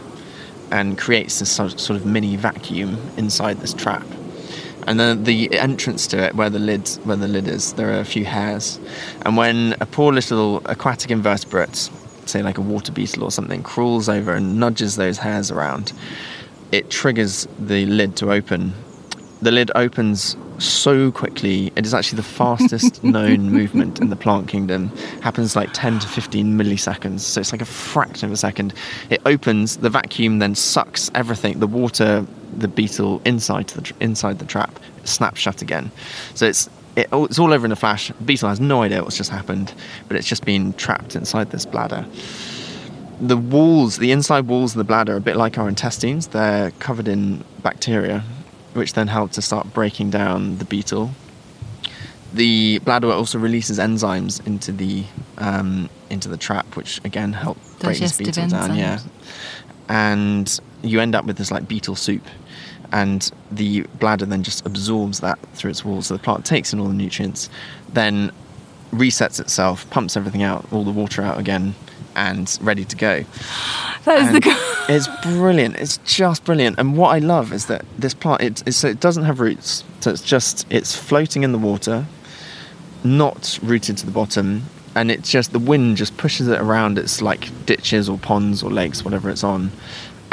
[0.71, 4.05] and creates this sort sort of mini vacuum inside this trap
[4.88, 7.99] and then the entrance to it where the lid where the lid is there are
[7.99, 8.79] a few hairs
[9.23, 11.89] and when a poor little aquatic invertebrate
[12.29, 15.93] say like a water beetle or something crawls over and nudges those hairs around
[16.71, 18.73] it triggers the lid to open.
[19.41, 24.47] The lid opens so quickly it is actually the fastest known movement in the plant
[24.47, 24.89] kingdom.
[25.21, 28.73] Happens like 10 to 15 milliseconds so it's like a fraction of a second.
[29.09, 32.25] It opens the vacuum then sucks everything the water
[32.57, 35.91] the beetle inside the tr- inside the trap snaps shut again.
[36.33, 39.03] So it's it, oh, it's all over in a flash the beetle has no idea
[39.03, 39.73] what's just happened
[40.08, 42.05] but it's just been trapped inside this bladder
[43.19, 46.27] the walls, the inside walls of the bladder, are a bit like our intestines.
[46.27, 48.23] They're covered in bacteria,
[48.73, 51.12] which then help to start breaking down the beetle.
[52.34, 55.05] The bladder also releases enzymes into the
[55.38, 58.75] um, into the trap, which again help break this beetle down.
[58.75, 58.99] Yeah,
[59.88, 62.23] and you end up with this like beetle soup,
[62.91, 66.08] and the bladder then just absorbs that through its walls.
[66.08, 67.50] So the plant takes in all the nutrients,
[67.93, 68.32] then
[68.91, 71.76] resets itself, pumps everything out, all the water out again,
[72.15, 73.24] and ready to go.
[74.06, 74.54] That is the And goal.
[74.89, 75.76] it's brilliant.
[75.76, 76.80] It's just brilliant.
[76.80, 79.84] And what I love is that this plant, it, it's, it doesn't have roots.
[80.00, 82.06] So it's just, it's floating in the water,
[83.04, 84.63] not rooted to the bottom.
[84.95, 88.71] And it's just, the wind just pushes it around its like ditches or ponds or
[88.71, 89.71] lakes, whatever it's on.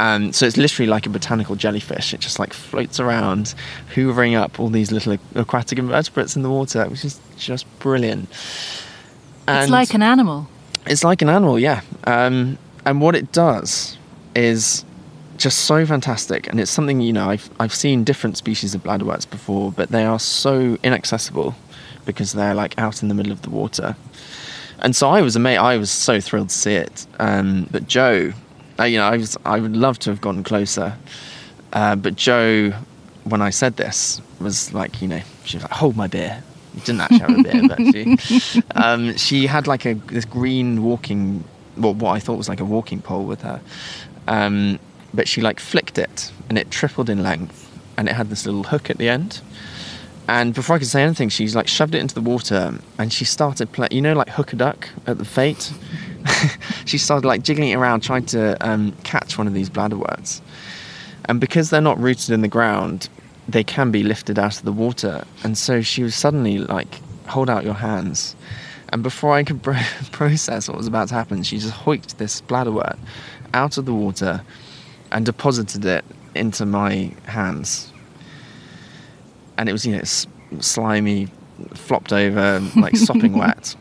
[0.03, 2.13] Um, so it's literally like a botanical jellyfish.
[2.13, 3.55] It just like floats around,
[3.95, 8.29] hoovering up all these little aquatic invertebrates in the water, which is just brilliant.
[9.47, 10.49] It's like an animal.
[10.87, 11.83] it's like an animal, yeah.
[12.03, 13.97] Um, and what it does
[14.35, 14.85] is
[15.37, 19.31] just so fantastic, and it's something you know I've I've seen different species of bladderworts
[19.31, 21.55] before, but they are so inaccessible
[22.07, 23.95] because they're like out in the middle of the water.
[24.81, 25.61] And so I was amazed.
[25.61, 27.07] I was so thrilled to see it.
[27.21, 28.33] Um, but Jo,
[28.83, 30.95] uh, you know, I was I would love to have gone closer,
[31.73, 32.73] uh, but Jo,
[33.25, 36.43] when I said this, was like, you know, she was like, "Hold my beer."
[36.85, 41.45] Didn't actually have a beer, but she, um, she had like a this green walking,
[41.77, 43.61] well, what I thought was like a walking pole with her,
[44.27, 44.79] um,
[45.13, 48.65] but she like flicked it and it tripled in length, and it had this little
[48.65, 49.43] hook at the end.
[50.29, 53.25] And before I could say anything, she's like shoved it into the water and she
[53.25, 55.75] started playing, you know, like hook a duck at the fête.
[56.85, 60.41] she started like jiggling it around, trying to um, catch one of these bladderworts.
[61.27, 63.09] And because they're not rooted in the ground,
[63.49, 65.25] they can be lifted out of the water.
[65.45, 68.35] And so she was suddenly like, hold out your hands.
[68.91, 69.75] And before I could pro-
[70.13, 72.99] process what was about to happen, she just hoiked this bladderwort
[73.55, 74.43] out of the water
[75.11, 76.05] and deposited it
[76.35, 77.93] into my hands.
[79.59, 80.27] And it was, you know, s-
[80.61, 81.29] slimy,
[81.75, 83.77] flopped over, like sopping wet.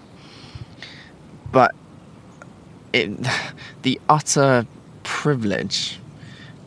[1.51, 1.75] But
[2.93, 3.27] it,
[3.82, 4.65] the utter
[5.04, 5.99] privilege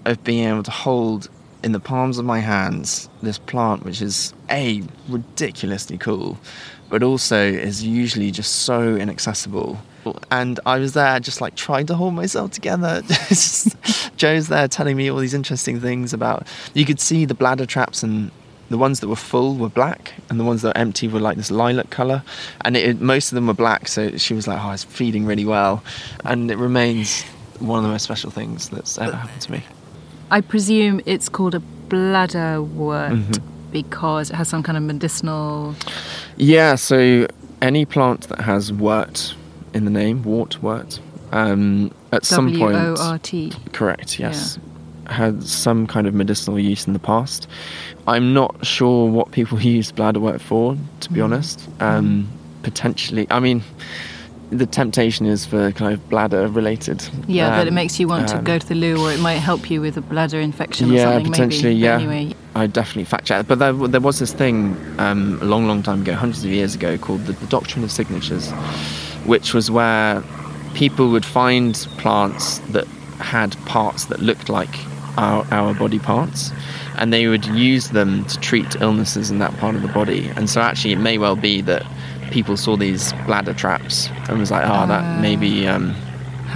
[0.04, 1.28] of being able to hold
[1.62, 6.38] in the palms of my hands this plant, which is a ridiculously cool,
[6.90, 9.78] but also is usually just so inaccessible,
[10.30, 13.02] and I was there just like trying to hold myself together.
[14.16, 16.46] Jo's there telling me all these interesting things about.
[16.74, 18.30] You could see the bladder traps and
[18.70, 21.36] the ones that were full were black and the ones that were empty were like
[21.36, 22.22] this lilac color
[22.64, 25.44] and it, most of them were black so she was like oh it's feeding really
[25.44, 25.82] well
[26.24, 27.22] and it remains
[27.60, 29.62] one of the most special things that's ever happened to me
[30.30, 33.70] I presume it's called a bladderwort Mm-hmm.
[33.72, 35.74] because it has some kind of medicinal.
[36.36, 37.26] Yeah, so
[37.60, 39.34] any plant that has wort
[39.74, 41.00] in the name, wart, wort,
[41.32, 43.52] um, at some point, O R T.
[43.72, 44.58] correct, yes,
[45.06, 47.46] had some kind of medicinal use in the past.
[48.06, 51.68] I'm not sure what people use bladderwort for, to be honest.
[51.80, 52.28] Um,
[52.62, 53.62] potentially, I mean,
[54.50, 57.06] the temptation is for kind of bladder related.
[57.26, 59.20] Yeah, but it um, makes you want to um, go to the loo, or it
[59.20, 61.32] might help you with a bladder infection or yeah, something.
[61.32, 61.80] potentially, maybe.
[61.80, 61.96] yeah.
[61.96, 63.46] Anyway, I definitely fact check.
[63.46, 66.74] But there, there was this thing um, a long, long time ago, hundreds of years
[66.74, 68.50] ago, called the, the Doctrine of Signatures,
[69.24, 70.22] which was where
[70.74, 72.86] people would find plants that
[73.18, 74.74] had parts that looked like
[75.16, 76.52] our, our body parts,
[76.98, 80.28] and they would use them to treat illnesses in that part of the body.
[80.36, 81.84] And so, actually, it may well be that
[82.30, 85.94] people saw these bladder traps and was like, "Oh, that maybe." Um,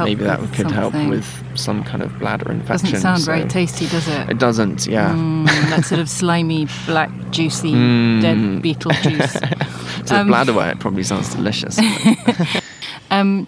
[0.00, 2.92] maybe that could help with some kind of bladder infection.
[2.92, 4.30] Doesn't sound very tasty, does it?
[4.30, 5.12] It doesn't, yeah.
[5.12, 8.22] Mm, that sort of slimy, black, juicy, Mm.
[8.22, 9.32] dead beetle juice.
[10.06, 11.80] To Um, bladderwort, it probably sounds delicious.
[13.10, 13.46] Um,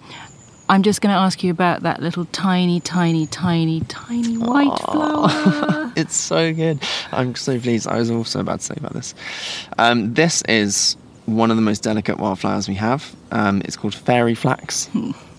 [0.70, 5.92] I'm just going to ask you about that little tiny, tiny, tiny, tiny white flower.
[5.96, 6.78] it's so good.
[7.10, 7.88] I'm so pleased.
[7.88, 9.12] I was also about to say about this.
[9.78, 13.16] Um, this is one of the most delicate wildflowers we have.
[13.32, 14.86] Um, it's called fairy flax,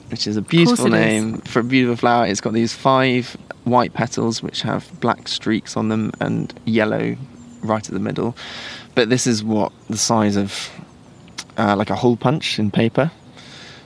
[0.10, 1.24] which is a beautiful it is.
[1.24, 2.28] name for a beautiful flower.
[2.28, 7.16] It's got these five white petals which have black streaks on them and yellow
[7.62, 8.36] right at the middle.
[8.96, 10.70] But this is what the size of
[11.58, 13.12] uh, like a hole punch in paper.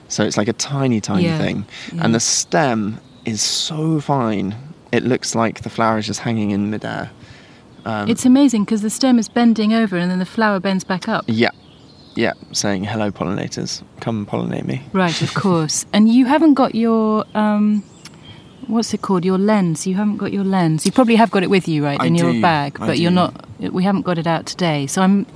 [0.08, 1.64] So it's like a tiny, tiny Yeah, thing.
[1.92, 2.04] yeah.
[2.04, 4.54] And the stem is so fine,
[4.92, 7.10] it looks like the flower is just hanging in midair.
[7.84, 11.08] Um, It's amazing because the stem is bending over and then the flower bends back
[11.08, 11.24] up.
[11.26, 11.50] yeah,
[12.14, 14.82] yeah, saying hello, pollinators, come pollinate me.
[14.92, 15.86] Right, of course.
[15.92, 17.82] And you haven't got your um,
[18.68, 19.24] what's it called?
[19.24, 19.86] Your lens.
[19.86, 20.86] You haven't got your lens.
[20.86, 22.98] You probably have got it with you, right, I in your do, bag, I but
[22.98, 23.44] you're not.
[23.60, 25.26] We haven't got it out today, so I'm.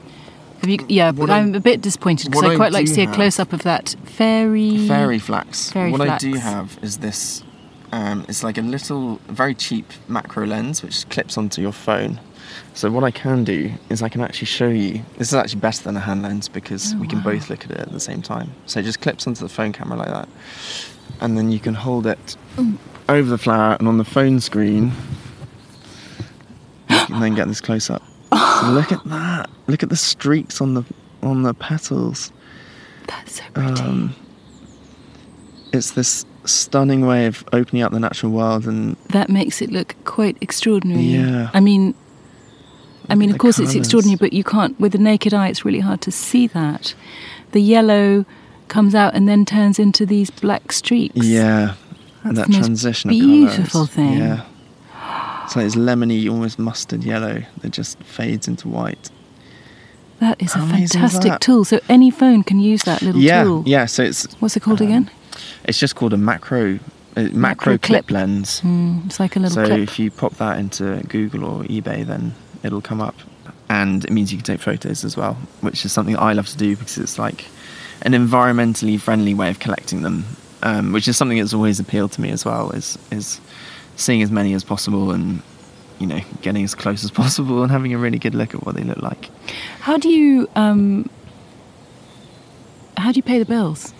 [0.60, 2.92] Have you, yeah, but I- I'm a bit disappointed because I I quite like to
[2.94, 4.86] see a close up of that fairy.
[4.86, 5.70] Fairy flax.
[5.70, 7.42] Fairy what I do have is this.
[7.92, 12.20] Um, it's like a little, very cheap macro lens which clips onto your phone.
[12.74, 15.02] So what I can do is I can actually show you.
[15.18, 17.32] This is actually better than a hand lens because Oh, we can wow.
[17.32, 18.52] both look at it at the same time.
[18.66, 20.28] So it just clips onto the phone camera like that,
[21.20, 22.36] and then you can hold it
[23.08, 24.92] over the flower and on the phone screen.
[26.90, 28.02] You can then get this close up.
[28.32, 29.50] Look at that!
[29.66, 30.84] Look at the streaks on the
[31.22, 32.32] on the petals.
[33.06, 33.80] That's so pretty.
[33.82, 34.14] Um,
[35.72, 39.94] it's this stunning way of opening up the natural world and that makes it look
[40.04, 41.02] quite extraordinary.
[41.02, 41.50] Yeah.
[41.52, 41.94] I mean,
[43.08, 45.80] I mean, of course, it's extraordinary, but you can't, with the naked eye, it's really
[45.80, 46.94] hard to see that.
[47.52, 48.24] The yellow
[48.68, 51.16] comes out and then turns into these black streaks.
[51.16, 51.74] yeah,
[52.22, 53.90] and that transition of beautiful colours.
[53.90, 54.18] thing.
[54.18, 54.44] Yeah,
[55.50, 59.10] it's like this lemony, almost mustard yellow that just fades into white.
[60.20, 61.40] That is How a is fantastic that?
[61.40, 61.64] tool.
[61.64, 63.64] So any phone can use that little yeah, tool.
[63.66, 63.86] yeah.
[63.86, 65.10] So it's What's it called um, again?
[65.64, 66.78] it's just called a macro
[67.16, 68.10] uh, macro, Macro clip, clip.
[68.12, 68.60] lens.
[68.60, 69.80] Mm, it's like a little so clip.
[69.80, 73.16] if you pop that into Google or eBay, then it'll come up,
[73.68, 76.56] and it means you can take photos as well, which is something I love to
[76.56, 77.46] do because it's like
[78.02, 80.24] an environmentally friendly way of collecting them,
[80.62, 82.70] um, which is something that's always appealed to me as well.
[82.70, 83.40] Is is
[84.00, 85.42] seeing as many as possible and
[85.98, 88.74] you know getting as close as possible and having a really good look at what
[88.74, 89.30] they look like.
[89.80, 91.08] How do you um,
[92.96, 93.92] how do you pay the bills?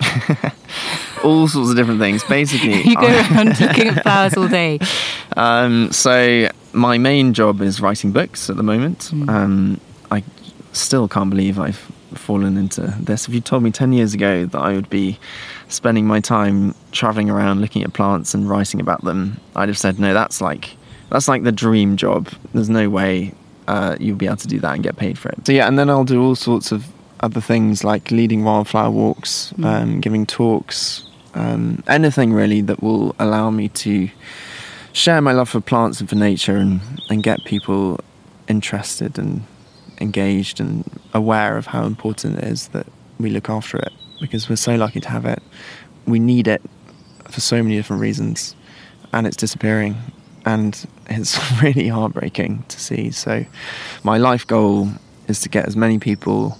[1.24, 2.24] All sorts of different things.
[2.24, 4.80] Basically, You go around looking at flowers all day.
[5.36, 9.10] Um, so my main job is writing books at the moment.
[9.12, 9.28] Mm.
[9.28, 10.24] Um, I
[10.72, 11.78] still can't believe I've
[12.14, 13.28] fallen into this.
[13.28, 15.20] If you told me ten years ago that I would be
[15.72, 19.98] spending my time traveling around looking at plants and writing about them, I'd have said
[19.98, 20.12] no.
[20.14, 20.76] That's like
[21.10, 22.28] that's like the dream job.
[22.54, 23.34] There's no way
[23.68, 25.46] uh, you'll be able to do that and get paid for it.
[25.46, 26.86] So yeah, and then I'll do all sorts of
[27.20, 29.64] other things like leading wildflower walks, Mm.
[29.64, 34.10] um, giving talks, um, anything really that will allow me to
[34.92, 38.00] share my love for plants and for nature and, and get people
[38.48, 39.42] interested and
[40.00, 40.84] engaged and
[41.14, 42.86] aware of how important it is that
[43.18, 43.92] we look after it
[44.22, 45.42] because we're so lucky to have it.
[46.06, 46.62] We need it
[47.28, 48.56] for so many different reasons
[49.12, 49.96] and it's disappearing
[50.46, 53.10] and it's really heartbreaking to see.
[53.10, 53.44] So
[54.02, 54.88] my life goal
[55.28, 56.56] is to get as many people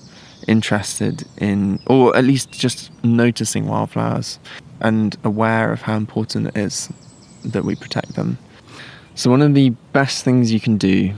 [0.48, 4.38] interested in, or at least just noticing wildflowers
[4.80, 6.88] and aware of how important it is
[7.44, 8.38] that we protect them.
[9.14, 11.12] So, one of the best things you can do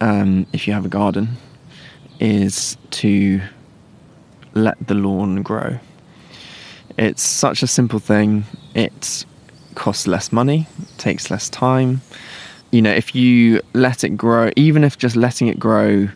[0.00, 1.28] um, if you have a garden
[2.20, 3.40] is to
[4.54, 5.78] let the lawn grow.
[6.98, 8.44] It's such a simple thing.
[8.74, 9.24] It
[9.74, 10.66] costs less money,
[10.98, 12.02] takes less time.
[12.70, 16.08] You know, if you let it grow, even if just letting it grow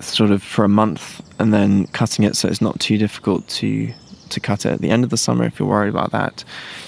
[0.00, 3.92] sort of for a month and then cutting it so it's not too difficult to
[4.30, 6.44] to cut it at the end of the summer if you're worried about that,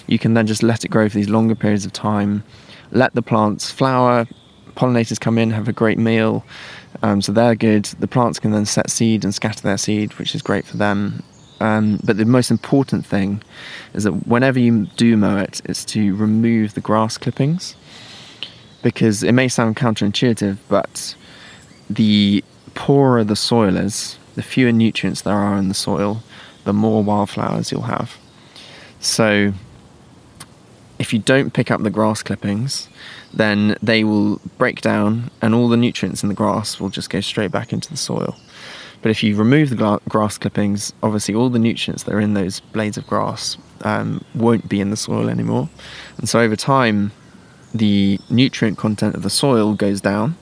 [0.06, 2.44] you can then just let it grow for these longer periods of time.
[2.92, 4.28] Let the plants flower,
[4.76, 6.44] pollinators come in, have a great meal,
[7.02, 7.84] um, so they're good.
[7.86, 11.22] The plants can then set seed and scatter their seed, which is great for them.
[11.60, 13.40] Um, but the most important thing
[13.94, 17.76] is that whenever you do mow it, it's to remove the grass clippings
[18.82, 21.14] because it may sound counterintuitive, but
[21.88, 22.42] the
[22.74, 26.22] poorer the soil is, the fewer nutrients there are in the soil,
[26.64, 28.16] the more wildflowers you'll have.
[28.98, 29.52] So
[30.98, 32.88] if you don't pick up the grass clippings,
[33.34, 37.20] then they will break down and all the nutrients in the grass will just go
[37.20, 38.36] straight back into the soil.
[39.02, 42.60] But if you remove the grass clippings, obviously all the nutrients that are in those
[42.60, 45.68] blades of grass um, won't be in the soil anymore.
[46.18, 47.10] And so over time,
[47.74, 50.36] the nutrient content of the soil goes down,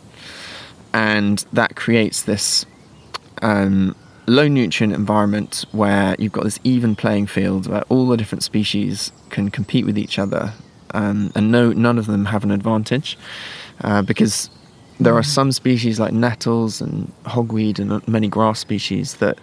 [0.93, 2.67] and that creates this
[3.41, 3.95] um,
[4.27, 9.13] low nutrient environment where you've got this even playing field where all the different species
[9.31, 10.53] can compete with each other,
[10.95, 13.19] um, and no, none of them have an advantage
[13.83, 14.51] uh, because
[14.99, 19.39] there are some species like nettles and hogweed and many grass species that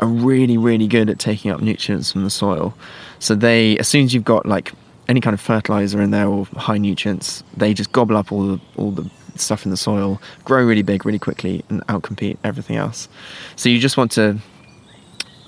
[0.00, 2.74] are really, really good at taking up nutrients from the soil.
[3.18, 4.72] So they, as soon as you've got like
[5.08, 8.60] any kind of fertilizer in there or high nutrients, they just gobble up all the
[8.76, 13.08] all the stuff in the soil, grow really big really quickly, and outcompete everything else.
[13.56, 14.38] So you just want to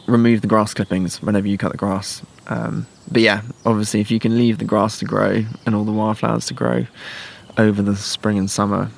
[0.06, 2.22] remove the grass clippings whenever you cut the grass.
[2.50, 5.92] Um, but yeah, obviously, if you can leave the grass to grow and all the
[5.92, 6.86] wildflowers to grow
[7.56, 8.90] over the spring and summer,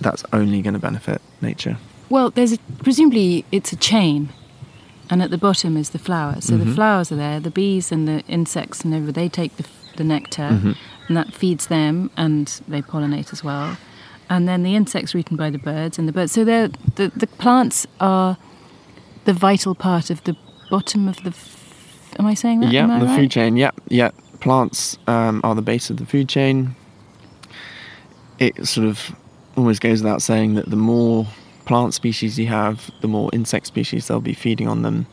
[0.00, 1.78] that's only going to benefit nature.
[2.10, 4.28] Well, there's a, presumably it's a chain,
[5.08, 6.40] and at the bottom is the flower.
[6.40, 6.68] So mm-hmm.
[6.68, 9.14] the flowers are there, the bees and the insects and everything.
[9.14, 10.72] They take the, the nectar, mm-hmm.
[11.08, 13.78] and that feeds them, and they pollinate as well.
[14.28, 16.32] And then the insects are eaten by the birds, and the birds.
[16.32, 18.36] So the the plants are
[19.24, 20.36] the vital part of the
[20.70, 21.34] bottom of the.
[22.18, 22.72] Am I saying that?
[22.72, 23.16] Yeah, the right?
[23.16, 23.56] food chain.
[23.56, 24.10] Yeah, yeah.
[24.40, 26.74] Plants um, are the base of the food chain.
[28.38, 29.14] It sort of
[29.56, 31.26] always goes without saying that the more
[31.66, 35.06] plant species you have, the more insect species they'll be feeding on them,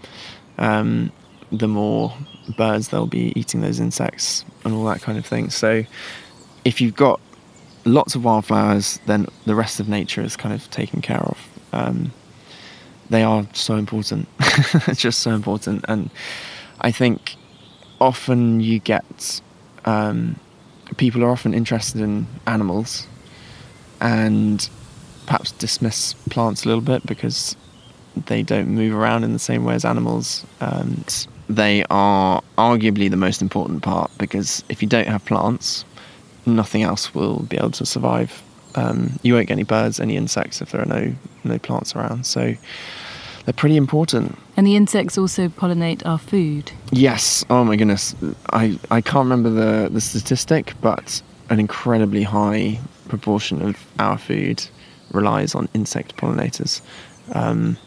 [0.58, 1.12] um,
[1.52, 2.14] the more
[2.58, 5.50] birds they'll be eating those insects and all that kind of thing.
[5.50, 5.84] So,
[6.66, 7.20] if you've got
[7.86, 11.38] lots of wildflowers, then the rest of nature is kind of taken care of.
[11.74, 12.12] Um,
[13.10, 14.28] they are so important,
[14.94, 16.10] just so important, and
[16.82, 17.36] I think
[18.00, 19.42] often you get
[19.86, 20.40] um,
[20.98, 23.08] people are often interested in animals
[24.00, 24.70] and
[25.26, 27.56] perhaps dismiss plants a little bit because
[28.26, 30.46] they don't move around in the same way as animals.
[31.50, 35.86] They are arguably the most important part because if you don't have plants,
[36.46, 38.44] nothing else will be able to survive.
[38.76, 41.14] Um, you won't get any birds, any insects if there are no
[41.44, 42.26] no plants around.
[42.26, 42.54] So
[43.48, 44.38] they're pretty important.
[44.58, 46.70] And the insects also pollinate our food.
[46.92, 47.46] Yes.
[47.50, 48.14] Oh my goodness.
[48.52, 52.78] I, I can't remember the, the statistic, but an incredibly high
[53.08, 54.68] proportion of our food
[55.14, 56.82] relies on insect pollinators.
[57.32, 57.78] Um,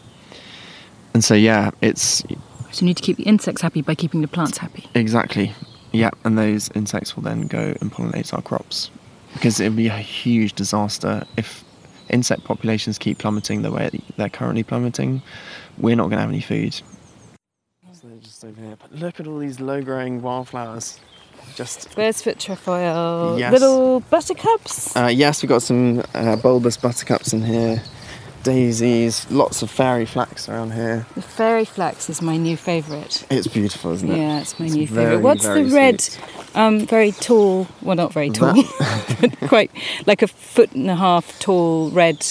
[1.13, 2.23] and so, yeah, it's.
[2.71, 4.89] So you need to keep the insects happy by keeping the plants happy.
[4.95, 5.53] Exactly.
[5.91, 8.89] Yeah, and those insects will then go and pollinate our crops.
[9.33, 11.63] Because it would be a huge disaster if
[12.11, 15.21] insect populations keep plummeting the way they're currently plummeting.
[15.77, 16.81] We're not going to have any food.
[17.93, 18.77] So just over here.
[18.79, 20.99] But look at all these low growing wildflowers.
[21.55, 23.37] Just Bird's foot trefoil.
[23.37, 23.51] Yes.
[23.51, 24.95] Little buttercups.
[24.95, 27.81] Uh, yes, we've got some uh, bulbous buttercups in here.
[28.43, 31.05] Daisies, lots of fairy flax around here.
[31.15, 33.25] The fairy flax is my new favourite.
[33.29, 34.17] It's beautiful, isn't it?
[34.17, 35.21] Yeah, it's my it's new favourite.
[35.21, 36.07] What's the red,
[36.55, 37.67] um, very tall?
[37.81, 38.53] Well, not very tall,
[39.21, 39.71] but quite
[40.05, 42.25] like a foot and a half tall red.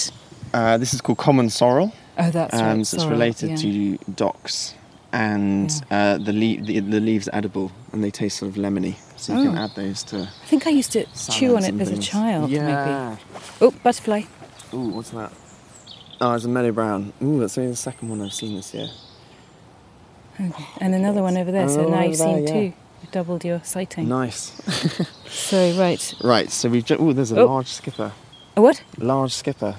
[0.53, 1.93] Uh, this is called common sorrel.
[2.17, 2.87] Oh, that's um, right.
[2.87, 3.55] So it's related yeah.
[3.57, 4.75] to docks
[5.13, 6.13] and yeah.
[6.13, 8.95] uh, the, le- the, the leaves are edible and they taste sort of lemony.
[9.17, 9.43] So you oh.
[9.45, 10.21] can add those to.
[10.21, 12.49] I think I used to chew on it as a child.
[12.49, 13.15] Yeah.
[13.15, 13.43] Maybe.
[13.61, 14.23] Oh, butterfly.
[14.73, 15.31] Oh, what's that?
[16.21, 17.13] Oh, it's a meadow brown.
[17.23, 18.89] Ooh, that's only the second one I've seen this year.
[20.39, 20.65] Okay.
[20.79, 21.67] And another one over there.
[21.67, 22.53] so now you've seen yeah.
[22.53, 22.73] two.
[23.01, 24.07] You've doubled your sighting.
[24.07, 24.51] Nice.
[25.27, 26.13] so right.
[26.23, 26.51] Right.
[26.51, 26.85] So we've.
[26.85, 27.47] Ju- oh, there's a oh.
[27.47, 28.11] large skipper.
[28.55, 28.83] A what?
[28.99, 29.75] Large skipper.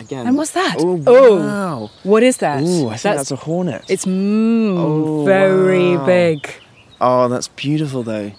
[0.00, 0.26] again.
[0.26, 0.76] And what's that?
[0.78, 1.36] Oh, Oh.
[1.38, 1.90] wow.
[2.02, 2.62] What is that?
[2.62, 3.84] Ooh, I think that's, a hornet.
[3.88, 6.06] It's mm, Oh, very wow.
[6.06, 6.50] big.
[6.98, 8.32] Oh, that's beautiful though.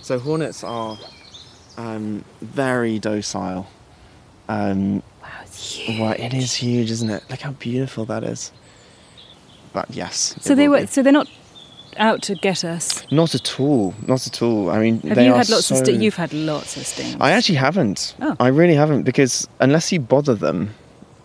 [0.00, 0.98] So hornets are
[1.76, 3.66] um, very docile.
[4.48, 5.02] Um,
[5.48, 6.00] Wow, it's huge.
[6.00, 7.24] well, it is huge, isn't it?
[7.30, 8.52] Look how beautiful that is.
[9.72, 10.34] But yes.
[10.40, 10.80] So they were.
[10.80, 10.86] Be.
[10.86, 11.28] So they're not
[11.96, 13.04] out to get us.
[13.10, 13.94] Not at all.
[14.06, 14.70] Not at all.
[14.70, 15.74] I mean, Have you had lots so...
[15.76, 15.84] of?
[15.84, 17.16] Sti- you've had lots of stings.
[17.20, 18.14] I actually haven't.
[18.20, 18.36] Oh.
[18.40, 20.74] I really haven't because unless you bother them,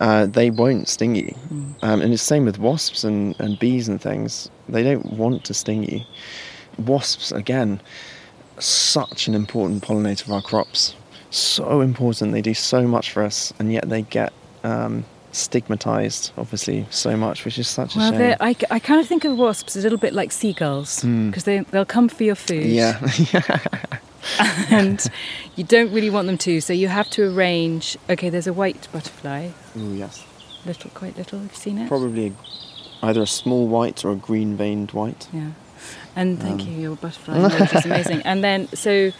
[0.00, 1.28] uh, they won't sting you.
[1.28, 1.72] Hmm.
[1.82, 4.50] Um, and it's the same with wasps and, and bees and things.
[4.68, 6.00] They don't want to sting you.
[6.78, 7.80] Wasps, again,
[8.58, 10.94] such an important pollinator of our crops.
[11.34, 12.30] So important.
[12.32, 14.32] They do so much for us, and yet they get
[14.62, 18.36] um, stigmatized, obviously, so much, which is such a shame.
[18.40, 21.84] I, I kind of think of wasps a little bit like seagulls because they they'll
[21.84, 22.66] come for your food.
[22.66, 23.00] Yeah.
[24.70, 25.04] and
[25.56, 27.98] you don't really want them to, so you have to arrange.
[28.08, 30.24] Okay, there's a white butterfly, oh, yes.
[30.64, 31.40] little, quite little.
[31.40, 31.88] Have you seen it?
[31.88, 35.28] Probably a, either a small white or a green veined white.
[35.32, 35.50] Yeah.
[36.16, 36.68] And thank Um.
[36.68, 37.36] you, your butterfly
[37.78, 38.22] is amazing.
[38.22, 39.10] And then, so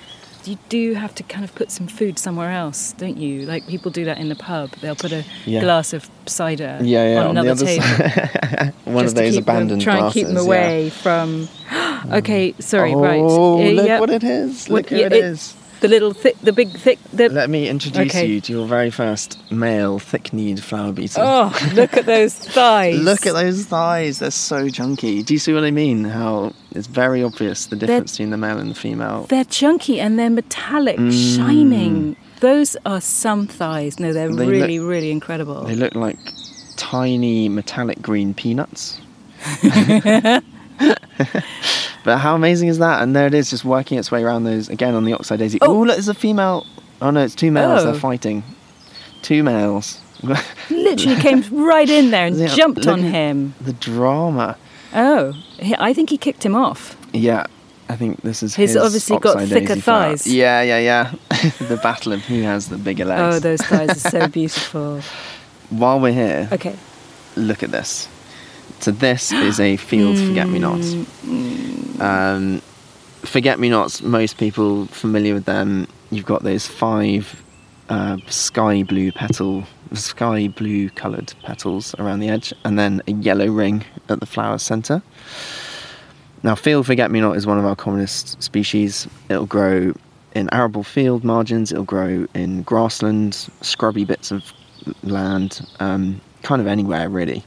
[0.46, 3.42] you do have to kind of put some food somewhere else, don't you?
[3.46, 4.70] Like people do that in the pub.
[4.80, 5.60] They'll put a Yeah.
[5.60, 8.72] glass of cider Yeah, yeah, on, on, the another other table.
[8.94, 11.48] One of those keep them- abandoned Try and keep them away from.
[12.12, 13.20] okay, sorry, oh, right.
[13.20, 14.00] Uh, look yep.
[14.00, 14.66] what it is.
[14.68, 15.54] What- Look who yeah, it it- is.
[15.84, 17.28] The little thick, the big thick, the.
[17.28, 18.24] Let me introduce Okay.
[18.24, 21.22] you to your very first male thick-kneed flower beetle.
[21.22, 22.98] Oh, look at those thighs.
[23.02, 24.18] Look at those thighs.
[24.20, 25.22] They're so chunky.
[25.22, 26.04] Do you see what I mean?
[26.04, 29.26] How it's very obvious the difference between the male and the female.
[29.28, 32.16] They're chunky and they're metallic, shining.
[32.40, 34.00] Those are some thighs.
[34.00, 34.38] No, they're Mm.
[34.38, 35.64] They really, look- really incredible.
[35.64, 36.16] They look like
[36.76, 39.02] tiny metallic green peanuts.
[42.04, 43.02] but how amazing is that?
[43.02, 45.58] And there it is, just working its way around those again on the oxeye daisy.
[45.60, 45.66] Oh.
[45.74, 46.66] Oh, look, there's a female.
[47.02, 47.82] Oh no, it's two males.
[47.82, 47.90] Oh.
[47.90, 48.44] They're fighting.
[49.22, 50.00] Two males.
[50.70, 53.54] Literally came right in there and Yeah, jumped on him.
[53.60, 54.56] the drama.
[54.94, 55.34] Oh,
[55.78, 56.96] I think he kicked him off.
[57.12, 57.46] Yeah,
[57.88, 60.26] I think this is He's his obviously got thicker thighs.
[60.26, 61.12] Yeah, yeah, yeah.
[61.58, 63.36] the battle of who has the bigger oh, legs.
[63.36, 65.00] Oh, those thighs are so beautiful.
[65.70, 66.76] While we're here, Okay.
[67.36, 68.08] look at this.
[68.80, 70.94] So this is a field forget-me-nots.
[70.94, 72.62] Mm, Um,
[73.22, 74.02] forget-me-nots.
[74.02, 75.86] Most people familiar with them.
[76.10, 77.42] You've got those five
[77.88, 83.46] uh, sky blue petal, sky blue coloured petals around the edge, and then a yellow
[83.46, 85.02] ring at the flower centre.
[86.42, 89.08] Now, field forget-me-not is one of our commonest species.
[89.30, 89.94] It'll grow
[90.34, 91.72] in arable field margins.
[91.72, 94.52] It'll grow in grassland, scrubby bits of
[95.02, 97.42] land, um, kind of anywhere really.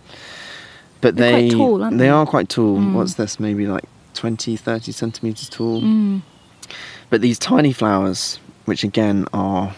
[1.01, 2.09] But They're they quite tall, aren't they?
[2.09, 2.77] are quite tall.
[2.77, 2.93] Mm.
[2.93, 3.39] What's this?
[3.39, 5.81] Maybe like 20, 30 centimeters tall.
[5.81, 6.21] Mm.
[7.09, 9.73] But these tiny flowers, which again are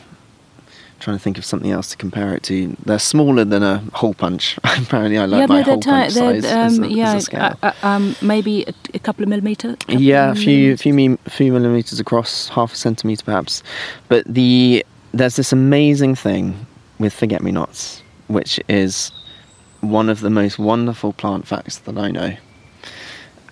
[0.99, 4.13] trying to think of something else to compare it to, they're smaller than a hole
[4.13, 4.57] punch.
[4.63, 8.63] Apparently, I like yeah, my hole punch size um, a, yeah, uh, uh, um, maybe
[8.63, 9.75] a, a couple of millimeter.
[9.75, 10.81] couple yeah, a few millimeters.
[10.81, 13.63] few mi- few millimeters across, half a centimeter perhaps.
[14.07, 16.65] But the there's this amazing thing
[16.99, 19.11] with forget me nots, which is
[19.81, 22.35] one of the most wonderful plant facts that I know.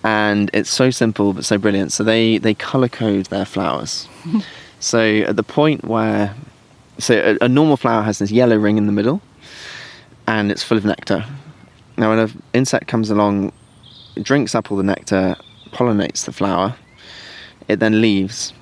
[0.04, 1.92] And it's so simple but so brilliant.
[1.92, 4.08] So they they color code their flowers.
[4.80, 6.34] so at the point where
[6.98, 9.20] so a, a normal flower has this yellow ring in the middle,
[10.26, 11.24] and it's full of nectar.
[11.96, 13.52] Now when an insect comes along,
[14.22, 15.36] drinks up all the nectar,
[15.70, 16.76] pollinates the flower,
[17.68, 18.52] it then leaves.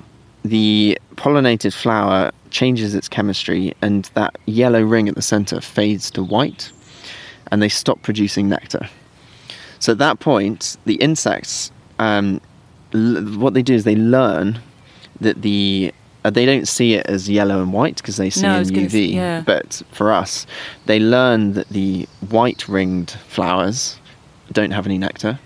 [0.44, 6.22] The pollinated flower changes its chemistry, and that yellow ring at the center fades to
[6.22, 6.70] white,
[7.50, 8.88] and they stop producing nectar.
[9.78, 12.40] So at that point, the insects, um,
[12.94, 14.58] l- what they do is they learn
[15.20, 15.92] that the
[16.24, 19.12] uh, they don't see it as yellow and white because they see No, in UV.
[19.14, 19.42] yeah.
[19.46, 20.44] But for us,
[20.86, 23.98] they learn that the white ringed flowers
[24.52, 25.38] don't have any nectar,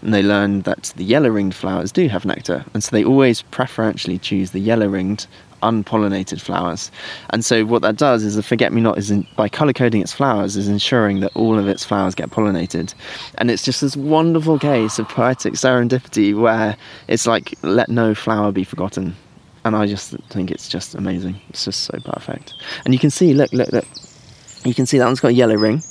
[0.00, 3.42] and they learn that the yellow ringed flowers do have nectar, and so they always
[3.42, 5.26] preferentially choose the yellow ringed
[5.62, 6.90] unpollinated flowers.
[7.30, 10.02] And so what that does is the forget me not is in, by color coding
[10.02, 12.94] its flowers is ensuring that all of its flowers get pollinated.
[13.38, 16.76] And it's just this wonderful case of poetic serendipity where
[17.08, 19.16] it's like let no flower be forgotten.
[19.64, 21.40] And I just think it's just amazing.
[21.48, 22.52] It's just so perfect.
[22.84, 23.86] And you can see, look, look, look.
[24.64, 25.82] You can see that one's got a yellow ring,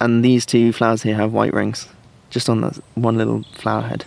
[0.00, 1.88] and these two flowers here have white rings,
[2.30, 4.04] just on that one little flower head.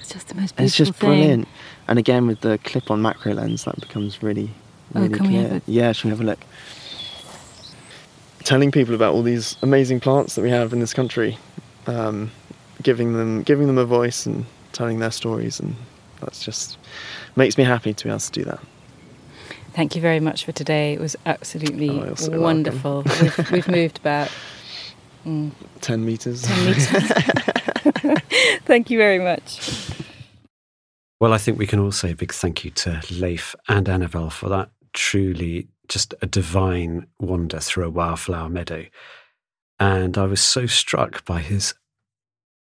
[0.00, 1.08] It's just the most beautiful It's just thing.
[1.08, 1.48] brilliant.
[1.88, 4.50] And again, with the clip-on macro lens, that becomes really,
[4.94, 5.62] Oh, really we clear.
[5.66, 6.40] Yeah, should we have a look?
[8.44, 11.38] Telling people about all these amazing plants that we have in this country,
[11.86, 12.30] um,
[12.82, 15.74] giving them, giving them a voice and telling their stories, and
[16.20, 16.76] that's just
[17.36, 18.60] makes me happy to be able to do that.
[19.72, 20.92] Thank you very much for today.
[20.92, 23.02] It was absolutely Oh, so wonderful.
[23.20, 24.30] We've, we've moved about
[25.26, 26.42] mm, 10 metres.
[26.42, 26.86] 10 metres.
[28.66, 29.90] Thank you very much.
[31.24, 34.28] Well, I think we can all say a big thank you to Leif and Annabel
[34.28, 38.84] for that truly just a divine wander through a wildflower meadow.
[39.80, 41.72] And I was so struck by his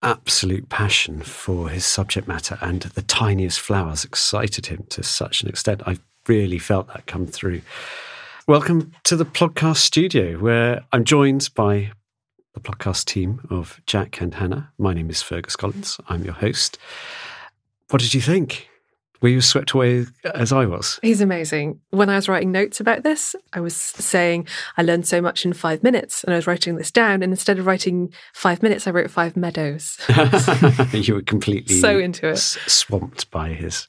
[0.01, 5.49] absolute passion for his subject matter and the tiniest flowers excited him to such an
[5.49, 5.83] extent.
[5.85, 5.99] I
[6.29, 7.63] really felt that come through.
[8.47, 11.91] Welcome to the podcast studio where I'm joined by
[12.55, 14.71] the podcast team of Jack and Hannah.
[14.79, 15.99] My name is Fergus Collins.
[16.09, 16.79] I'm your host.
[17.93, 18.69] What did you think?
[19.21, 20.99] Were you swept away as I was?
[21.03, 21.79] He's amazing.
[21.91, 25.53] When I was writing notes about this, I was saying I learned so much in
[25.53, 27.23] five minutes, and I was writing this down.
[27.23, 29.99] And instead of writing five minutes, I wrote five meadows.
[30.93, 32.33] you were completely So into it.
[32.33, 33.89] s- swamped by his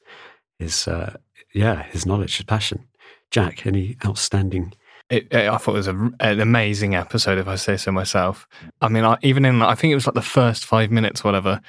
[0.60, 1.16] his uh,
[1.56, 2.88] yeah his knowledge, his passion.
[3.32, 4.74] Jack, any outstanding?
[5.10, 8.47] It, it- I thought it was a, an amazing episode, if I say so myself.
[8.82, 11.60] I mean, I, even in I think it was like the first five minutes, whatever.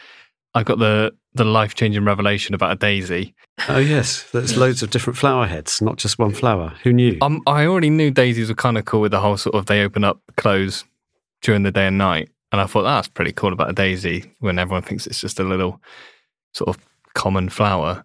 [0.57, 3.35] I got the the life changing revelation about a daisy.
[3.69, 6.75] Oh yes, there's loads of different flower heads, not just one flower.
[6.83, 7.19] Who knew?
[7.23, 9.83] Um, I already knew daisies were kind of cool with the whole sort of they
[9.83, 10.85] open up, close
[11.43, 14.59] during the day and night, and I thought that's pretty cool about a daisy when
[14.59, 15.81] everyone thinks it's just a little
[16.53, 16.79] sort of
[17.15, 18.05] common flower,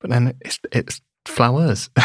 [0.00, 1.90] but then it's it's flowers.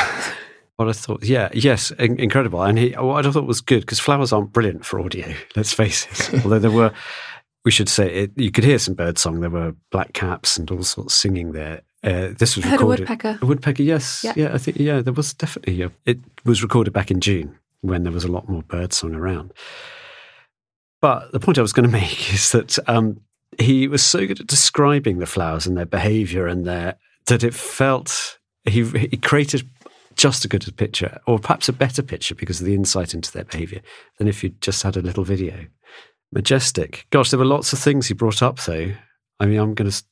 [0.82, 2.64] What I thought, yeah, yes, in- incredible.
[2.64, 5.32] And he, what I thought was good because flowers aren't brilliant for audio.
[5.56, 6.42] Let's face it.
[6.44, 6.92] Although there were,
[7.64, 9.39] we should say, it, you could hear some bird song.
[9.39, 11.82] There were black caps and all sorts singing there.
[12.03, 13.09] Uh, this was I heard a recorded.
[13.09, 13.39] woodpecker.
[13.41, 14.34] A woodpecker, yes, yeah.
[14.36, 14.53] Yeah.
[14.53, 15.82] I think yeah, there was definitely.
[15.84, 19.14] A, it was recorded back in June when there was a lot more bird song
[19.14, 19.53] around.
[20.99, 23.22] But the point I was going to make is that um,
[23.59, 26.95] he was so good at describing the flowers and their behaviour and their
[27.28, 29.70] that it felt he he created
[30.16, 33.45] just a good picture, or perhaps a better picture because of the insight into their
[33.45, 33.82] behaviour
[34.18, 35.68] than if you just had a little video.
[36.32, 37.06] Majestic.
[37.10, 38.92] Gosh, there were lots of things he brought up though.
[39.40, 40.04] I mean, I'm going to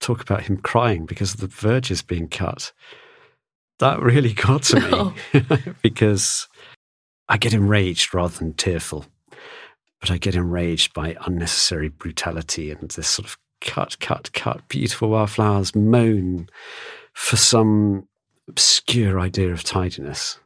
[0.00, 2.72] talk about him crying because of the verges being cut.
[3.78, 5.14] That really got to No.
[5.34, 5.42] me
[5.82, 6.48] because
[7.28, 9.04] I get enraged rather than tearful,
[10.00, 15.10] but I get enraged by unnecessary brutality and this sort of cut, cut, cut, beautiful
[15.10, 16.48] wildflowers moan
[17.14, 18.08] for some
[18.48, 20.38] obscure idea of tidiness.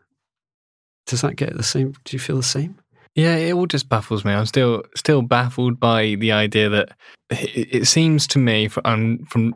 [1.07, 1.95] Does that get the same?
[2.05, 2.79] Do you feel the same?
[3.17, 4.33] Yeah, it all just baffles me.
[4.33, 6.91] I'm still still baffled by the idea that
[7.31, 9.55] it, seems to me, from, um, from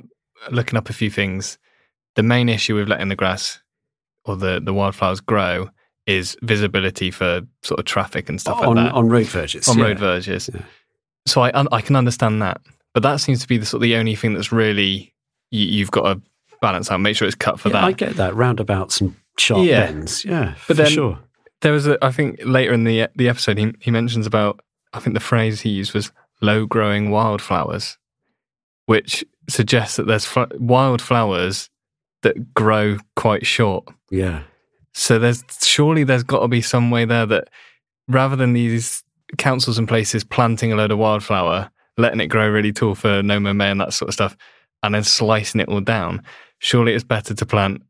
[0.51, 1.59] looking up a few things,
[2.17, 3.61] the main issue with letting the grass
[4.25, 5.69] or the, the wildflowers grow
[6.07, 9.69] is visibility for sort of traffic and stuff on, like that on road verges.
[9.69, 9.85] on yeah.
[9.85, 10.49] road verges.
[10.53, 10.63] Yeah.
[11.27, 12.63] So I I can understand that,
[12.95, 15.15] but that seems to be the sort of the only thing that's really
[15.51, 16.23] you, you've got to
[16.63, 17.01] balance out.
[17.01, 17.85] Make sure it's cut for Yeah, that.
[17.85, 18.35] I get that.
[18.35, 20.25] Roundabouts and sharp bends.
[20.25, 21.19] Yeah, But for then- sure.
[21.63, 24.61] There was, a, I think, later in the the episode, he he mentions about.
[24.93, 27.99] I think the phrase he used was "low growing wildflowers,"
[28.87, 31.71] which suggests that there's fl- wildflowers
[32.23, 33.87] that grow quite short.
[34.11, 34.43] Yeah.
[34.93, 37.49] So there's surely there's got to be some way there that
[38.09, 39.05] rather than these
[39.39, 43.39] councils and places planting a load of wildflower, letting it grow really tall for No
[43.39, 44.37] Mow May and that sort of stuff,
[44.83, 46.23] and then slicing it all down,
[46.59, 47.83] surely it's better to plant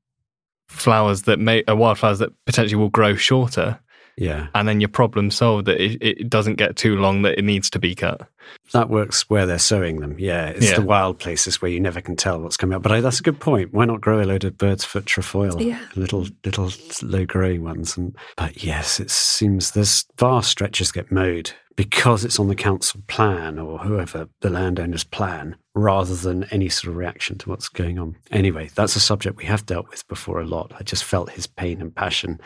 [0.71, 3.79] flowers that may uh, wildflowers that potentially will grow shorter,
[4.17, 4.47] Yeah.
[4.55, 7.69] and then your problem solved that it, it doesn't get too long that it needs
[7.71, 8.29] to be cut.
[8.73, 10.17] That works where they're sowing them.
[10.19, 10.47] Yeah.
[10.49, 10.77] It's Yeah.
[10.77, 12.83] the wild places where you never can tell what's coming up.
[12.83, 13.73] But I, that's a good point.
[13.73, 15.61] Why not grow a load of bird's foot trefoil?
[15.61, 15.81] Yeah.
[15.97, 16.71] Little, little
[17.03, 17.97] low growing ones.
[17.97, 23.01] And, but yes, it seems there's vast stretches get mowed because it's on the council
[23.09, 27.99] plan or whoever the landowner's plan rather than any sort of reaction to what's going
[27.99, 28.17] on.
[28.31, 30.73] Anyway, that's a subject we have dealt with before a lot.
[30.79, 32.39] I just felt his pain and passion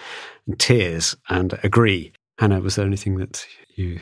[0.47, 2.13] and tears and agree.
[2.39, 3.45] Hannah, was there anything that
[3.75, 4.01] you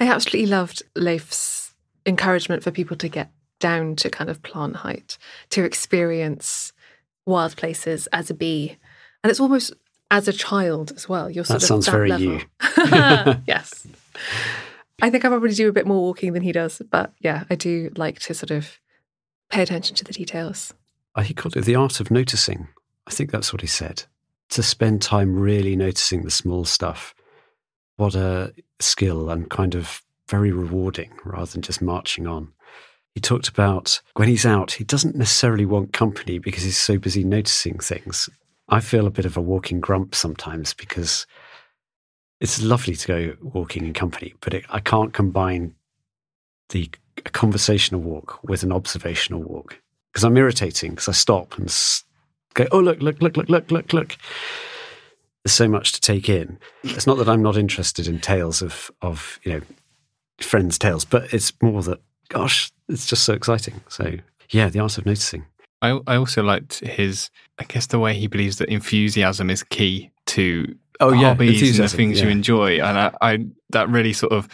[0.00, 1.74] I absolutely loved Leif's
[2.06, 5.16] encouragement for people to get down to kind of plant height,
[5.50, 6.72] to experience
[7.26, 8.76] wild places as a bee.
[9.22, 9.72] And it's almost
[10.10, 11.30] as a child as well.
[11.30, 12.26] You're sort That of sounds that very level.
[12.26, 12.40] you.
[13.46, 13.86] yes.
[15.02, 17.54] I think I probably do a bit more walking than he does, but yeah, I
[17.54, 18.78] do like to sort of
[19.50, 20.72] pay attention to the details.
[21.22, 22.68] He called it the art of noticing.
[23.06, 24.04] I think that's what he said.
[24.50, 27.14] To spend time really noticing the small stuff.
[27.96, 32.52] What a skill and kind of very rewarding rather than just marching on.
[33.14, 37.22] He talked about when he's out, he doesn't necessarily want company because he's so busy
[37.22, 38.28] noticing things.
[38.68, 41.26] I feel a bit of a walking grump sometimes because
[42.40, 45.74] it's lovely to go walking in company, but it, I can't combine
[46.70, 46.90] the
[47.32, 49.80] conversational walk with an observational walk
[50.12, 51.72] because I'm irritating because I stop and
[52.54, 54.16] go, oh, look, look, look, look, look, look, look.
[55.44, 56.58] There's so much to take in.
[56.82, 59.60] It's not that I'm not interested in tales of of you know
[60.40, 63.80] friends' tales, but it's more that gosh, it's just so exciting.
[63.88, 64.16] So
[64.50, 65.44] yeah, the art of noticing.
[65.82, 70.10] I I also liked his I guess the way he believes that enthusiasm is key
[70.26, 74.32] to Oh, yeah, hobbies and the things you enjoy, and I, I that really sort
[74.32, 74.48] of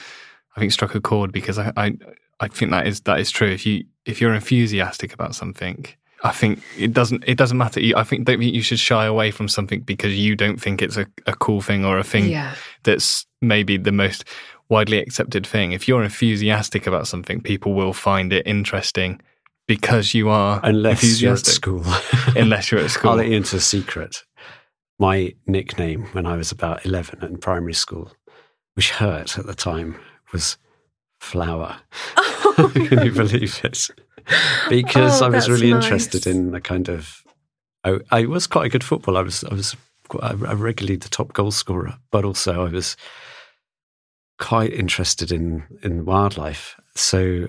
[0.56, 1.92] I think struck a chord because I, I
[2.40, 3.48] I think that is that is true.
[3.48, 5.86] If you if you're enthusiastic about something,
[6.22, 7.80] I think it doesn't it doesn't matter.
[7.96, 10.96] I think don't think you should shy away from something because you don't think it's
[10.96, 12.54] a, a cool thing or a thing Yeah.
[12.82, 14.24] that's maybe the most
[14.68, 15.72] widely accepted thing.
[15.72, 19.20] If you're enthusiastic about something, people will find it interesting
[19.66, 21.82] because you are Unless you're at school.
[22.36, 23.12] Unless you're at school.
[23.12, 24.22] I'll let you into a secret.
[24.98, 28.12] My nickname when I was about 11 in primary school,
[28.74, 29.96] which hurt at the time,
[30.32, 30.58] was
[31.20, 31.78] Flower.
[32.58, 33.88] Oh, Can you believe it?
[34.68, 35.84] Because Oh, I was really nice.
[35.84, 37.22] interested in the kind of.
[37.84, 39.20] I, I was quite a good footballer.
[39.20, 39.76] I was I was
[40.08, 42.96] quite, I regularly the top goal scorer, but also I was
[44.38, 46.76] quite interested in in wildlife.
[46.94, 47.48] So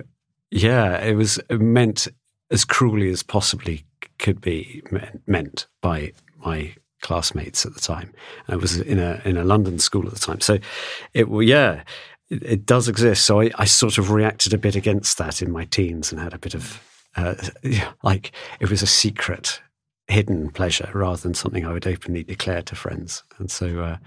[0.49, 2.07] yeah, it was meant
[2.49, 3.85] as cruelly as possibly
[4.19, 4.83] could be
[5.25, 6.11] meant by
[6.45, 8.13] my classmates at the time.
[8.47, 10.59] I was in a in a London school at the time, so
[11.13, 11.83] it yeah,
[12.31, 13.25] it, it does exist.
[13.25, 16.33] So I, I sort of reacted a bit against that in my teens and had
[16.33, 16.81] a bit of
[17.15, 17.35] uh,
[18.03, 19.61] like it was a secret,
[20.07, 23.23] hidden pleasure rather than something I would openly declare to friends.
[23.37, 23.97] And so uh,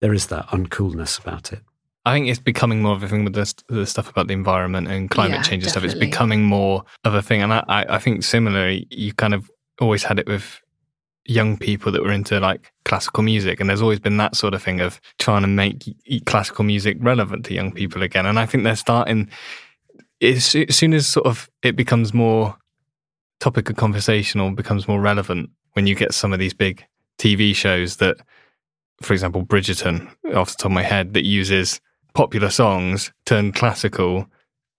[0.00, 1.60] there is that uncoolness about it.
[2.06, 4.88] I think it's becoming more of a thing with the, the stuff about the environment
[4.88, 5.84] and climate Yeah, change and stuff.
[5.84, 9.50] It's becoming more of a thing, and I, I I think similarly, you kind of
[9.78, 10.62] always had it with
[11.26, 14.62] young people that were into like classical music, and there's always been that sort of
[14.62, 15.84] thing of trying to make
[16.26, 18.26] classical music relevant to young people again.
[18.26, 19.30] And I think they're starting.
[20.22, 22.56] As soon as sort of it becomes more
[23.38, 26.84] topic of conversation or becomes more relevant, when you get some of these big
[27.18, 28.16] TV shows that,
[29.02, 31.80] for example, Bridgerton, off the top of my head, that uses
[32.12, 34.26] popular songs turned classical,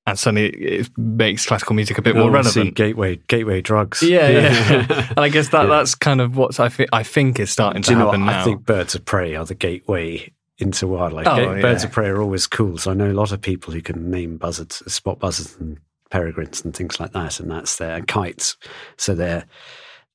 [0.08, 2.76] and suddenly it makes classical music a bit more Oh, see, relevant.
[2.76, 4.02] gateway gateway drugs.
[4.02, 5.08] Yeah, yeah.
[5.10, 5.70] and I guess that Yeah.
[5.70, 8.12] that's kind of what I think I think is starting Do to you know what?
[8.20, 8.42] happen now.
[8.42, 11.28] I think birds of prey are the gateway into wildlife.
[11.28, 12.78] Oh, Ga- Birds of prey are always cool.
[12.78, 15.80] So I know a lot of people who can name buzzards, spot buzzards, and
[16.12, 18.58] peregrines and things like that, and that's there, and kites.
[18.98, 19.46] So they're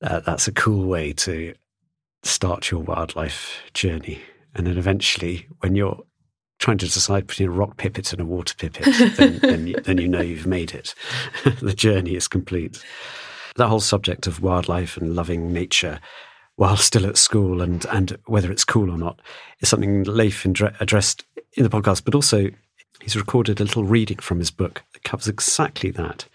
[0.03, 1.55] uh, that's a cool way to
[2.22, 4.20] start your wildlife journey.
[4.55, 6.01] And then eventually, when you're
[6.59, 8.86] trying to decide between a rock pipit and a water pipit,
[9.16, 10.94] then, then, you, then you know you've made it.
[11.61, 12.82] the journey is complete.
[13.57, 16.00] That whole subject of wildlife and loving nature
[16.57, 19.20] while still at school and, and whether it's cool or not
[19.61, 22.48] is something Leif indre- addressed in the podcast, but also
[23.02, 26.26] he's recorded a little reading from his book that covers exactly that.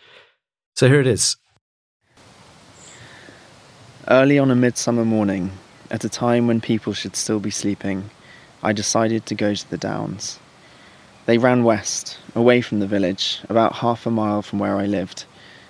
[0.75, 1.37] So here it is.
[4.07, 5.51] Early on a midsummer morning,
[5.89, 8.09] at a time when people should still be sleeping,
[8.63, 10.37] I decided to go to the downs.
[11.25, 15.25] They ran west, away from the village, about half a mile from where I lived,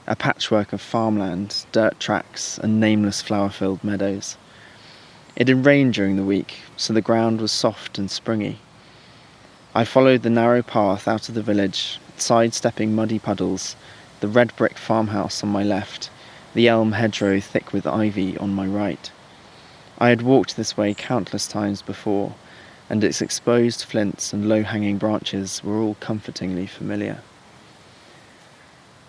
[0.08, 4.36] a patchwork of farmland, dirt tracks, and nameless flower filled meadows.
[5.38, 8.60] It had rained during the week, so the ground was soft and springy.
[9.74, 13.78] I followed the narrow path out of the village, sidestepping muddy puddles,
[14.20, 16.10] the red brick farmhouse on my left,
[16.54, 19.10] the elm hedgerow thick with ivy on my right.
[19.98, 22.36] I had walked this way countless times before,
[22.92, 27.22] and its exposed flints and low hanging branches were all comfortingly familiar.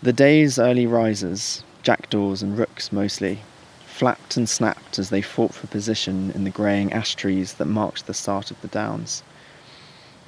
[0.01, 3.41] The day's early risers, jackdaws and rooks mostly,
[3.85, 8.07] flapped and snapped as they fought for position in the greying ash trees that marked
[8.07, 9.24] the start of the downs.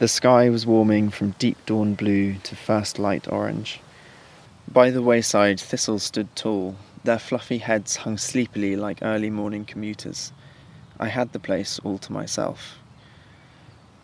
[0.00, 3.80] The sky was warming from deep dawn blue to first light orange.
[4.66, 6.74] By the wayside, thistles stood tall,
[7.04, 10.32] their fluffy heads hung sleepily like early morning commuters.
[10.98, 12.78] I had the place all to myself.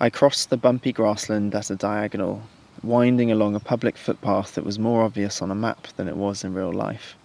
[0.02, 2.44] I crossed the bumpy grassland at a diagonal,
[2.82, 6.42] winding along a public footpath that was more obvious on a map than it was
[6.42, 7.16] in real life.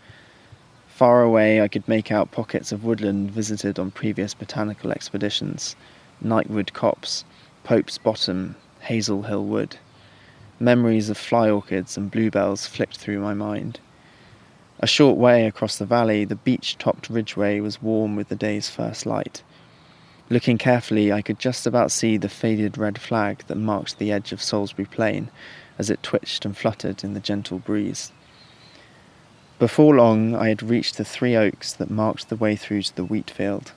[0.89, 5.77] Far away, I could make out pockets of woodland visited on previous botanical expeditions
[6.21, 7.23] Nightwood Copse,
[7.63, 9.77] Pope's Bottom, Hazel Hill Wood.
[10.59, 13.79] Memories of fly orchids and bluebells flicked through my mind.
[14.81, 18.69] A short way across the valley, the beech topped ridgeway was warm with the day's
[18.69, 19.43] first light.
[20.27, 24.31] Looking carefully, I could just about see the faded red flag that marked the edge
[24.31, 25.29] of Salisbury Plain
[25.77, 28.11] as it twitched and fluttered in the gentle breeze.
[29.59, 33.05] Before long, I had reached the three oaks that marked the way through to the
[33.05, 33.73] wheat field.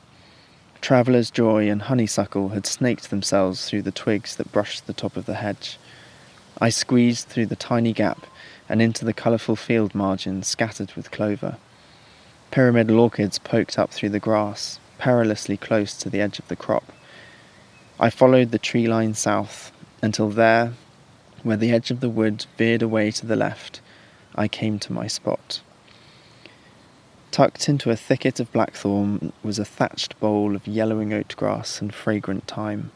[0.81, 5.27] Traveller's Joy and Honeysuckle had snaked themselves through the twigs that brushed the top of
[5.27, 5.79] the hedge.
[6.61, 8.27] I squeezed through the tiny gap
[8.69, 11.59] and into the colourful field margin scattered with clover.
[12.51, 16.93] Pyramidal orchids poked up through the grass, perilously close to the edge of the crop,
[18.01, 19.73] I followed the tree line south
[20.03, 20.75] until there,
[21.43, 23.81] where the edge of the wood veered away to the left,
[24.35, 25.61] I came to my spot.
[27.31, 31.95] Tucked into a thicket of blackthorn was a thatched bowl of yellowing oat grass and
[31.95, 32.91] fragrant thyme.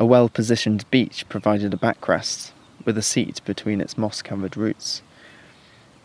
[0.00, 2.52] A well positioned beech provided a backrest,
[2.84, 5.02] with a seat between its moss covered roots.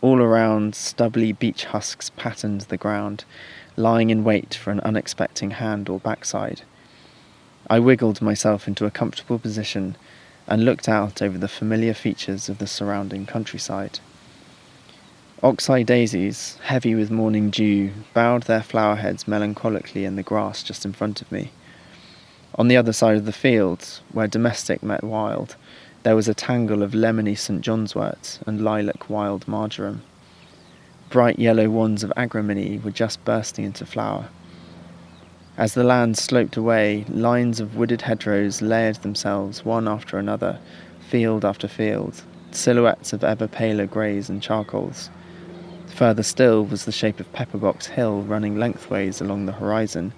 [0.00, 3.24] All around, stubbly beech husks patterned the ground,
[3.76, 6.62] lying in wait for an unexpected hand or backside.
[7.68, 9.96] I wiggled myself into a comfortable position
[10.46, 14.00] and looked out over the familiar features of the surrounding countryside.
[15.42, 20.84] Oxeye daisies, heavy with morning dew, bowed their flower heads melancholically in the grass just
[20.84, 21.50] in front of me.
[22.56, 25.56] On the other side of the field, where domestic met wild,
[26.02, 27.62] there was a tangle of lemony St.
[27.62, 30.02] John's wort and lilac wild marjoram.
[31.14, 34.30] Bright yellow wands of agrimony were just bursting into flower.
[35.56, 40.58] As the land sloped away, lines of wooded hedgerows layered themselves one after another,
[41.08, 45.08] field after field, silhouettes of ever paler greys and charcoals.
[45.94, 50.12] Further still was the shape of Pepperbox Hill running lengthways along the horizon,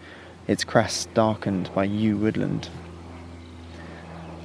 [0.49, 2.71] its crest darkened by yew woodland.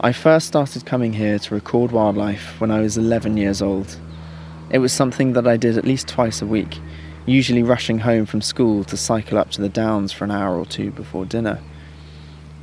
[0.01, 3.97] I first started coming here to record wildlife when I was 11 years old.
[4.71, 6.79] It was something that I did at least twice a week,
[7.25, 10.65] usually rushing home from school to cycle up to the downs for an hour or
[10.65, 11.59] two before dinner.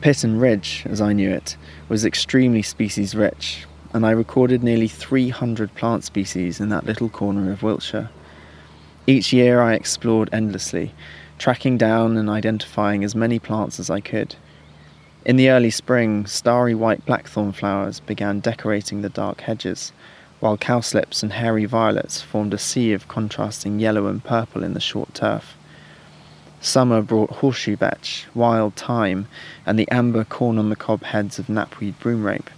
[0.00, 1.58] Pitton Ridge, as I knew it,
[1.90, 7.52] was extremely species rich, and I recorded nearly 300 plant species in that little corner
[7.52, 8.08] of Wiltshire.
[9.06, 10.94] Each year I explored endlessly,
[11.36, 14.34] tracking down and identifying as many plants as I could.
[15.26, 19.92] In the early spring, starry white blackthorn flowers began decorating the dark hedges,
[20.40, 24.80] while cowslips and hairy violets formed a sea of contrasting yellow and purple in the
[24.80, 25.56] short turf.
[26.60, 29.28] Summer brought horseshoe vetch, wild thyme,
[29.64, 32.48] and the amber corn on the cob heads of knapweed broomrape,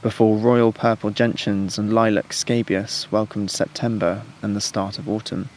[0.00, 5.48] before royal purple gentians and lilac scabious welcomed September and the start of autumn.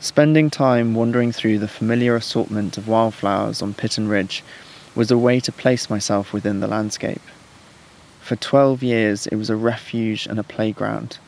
[0.00, 4.44] Spending time wandering through the familiar assortment of wildflowers on Pitton Ridge
[4.94, 7.22] was a way to place myself within the landscape.
[8.26, 11.18] For 12 years, it was a refuge and a playground,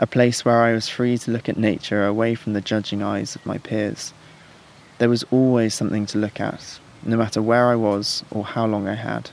[0.00, 3.36] a place where I was free to look at nature away from the judging eyes
[3.36, 4.12] of my peers.
[4.98, 8.88] There was always something to look at, no matter where I was or how long
[8.88, 9.30] I had.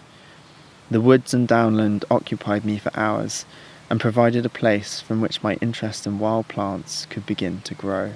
[0.91, 3.43] The woods and downland occupied me for hours
[3.89, 8.11] and provided a place from which my interest in wild plants could begin to grow.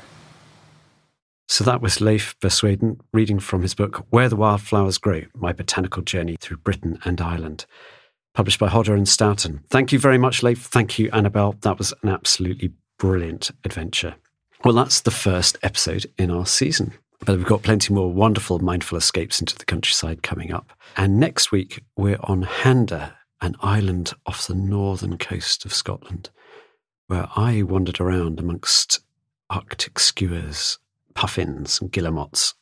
[1.48, 6.04] So that was Leif Bersweden reading from his book Where the Wildflowers Grow My Botanical
[6.04, 7.66] Journey Through Britain and Ireland
[8.34, 9.64] published by Hodder and Stoughton.
[9.70, 10.64] Thank you very much, Leif.
[10.64, 11.56] Thank you, Annabel.
[11.62, 14.16] That was an absolutely brilliant adventure.
[14.64, 16.94] Well, that's the first episode in our season.
[17.26, 20.74] But we've got plenty more wonderful mindful escapes into the countryside coming up.
[20.98, 26.30] And next week, we're on Handa, an island off the northern coast of Scotland,
[27.08, 29.00] where I wandered around amongst
[29.50, 30.80] Arctic skuas,
[31.14, 32.56] puffins, and guillemots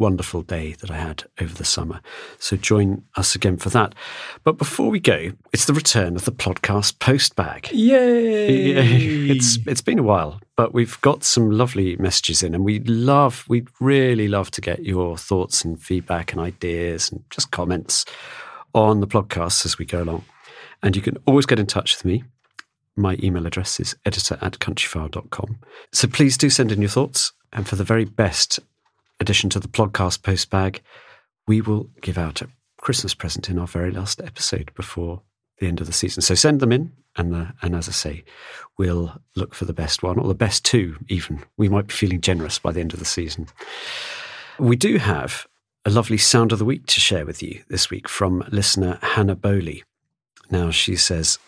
[0.00, 2.00] wonderful day that I had over the summer.
[2.38, 3.94] So join us again for that.
[4.42, 7.70] But before we go, it's the return of the podcast postbag.
[7.72, 9.30] Yay!
[9.30, 13.44] It's it's been a while, but we've got some lovely messages in and we love
[13.48, 18.04] we really love to get your thoughts and feedback and ideas and just comments
[18.74, 20.24] on the podcast as we go along.
[20.82, 22.24] And you can always get in touch with me.
[22.96, 25.58] My email address is editor at countryfile.com.
[25.92, 27.32] So please do send in your thoughts.
[27.52, 28.60] And for the very best
[29.20, 30.82] addition to the podcast post bag,
[31.46, 32.48] we will give out a
[32.78, 35.22] Christmas present in our very last episode before
[35.58, 36.22] the end of the season.
[36.22, 38.24] So send them in, and the, and as I say,
[38.78, 40.96] we'll look for the best one or the best two.
[41.08, 43.46] Even we might be feeling generous by the end of the season.
[44.58, 45.46] We do have
[45.84, 49.36] a lovely sound of the week to share with you this week from listener Hannah
[49.36, 49.84] Bowley.
[50.50, 51.38] Now she says,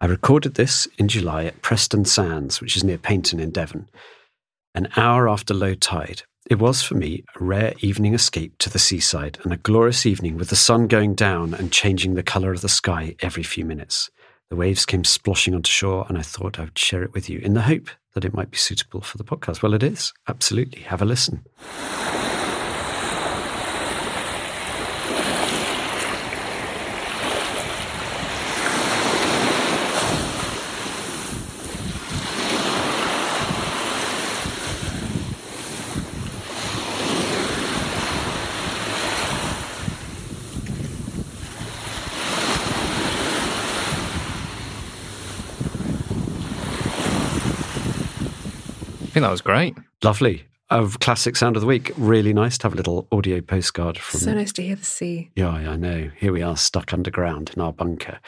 [0.00, 3.88] I recorded this in July at Preston Sands, which is near Paignton in Devon,
[4.74, 6.22] an hour after low tide.
[6.50, 10.38] It was for me a rare evening escape to the seaside and a glorious evening
[10.38, 14.08] with the sun going down and changing the colour of the sky every few minutes.
[14.48, 17.38] The waves came sploshing onto shore, and I thought I would share it with you
[17.40, 19.62] in the hope that it might be suitable for the podcast.
[19.62, 20.14] Well, it is.
[20.26, 20.80] Absolutely.
[20.80, 21.44] Have a listen.
[49.18, 49.76] Think that was great.
[50.04, 50.44] Lovely.
[50.70, 51.90] of classic sound of the week.
[51.96, 54.20] Really nice to have a little audio postcard from.
[54.20, 55.30] So nice to hear the sea.
[55.34, 56.10] Yeah, yeah, I know.
[56.16, 58.20] Here we are, stuck underground in our bunker.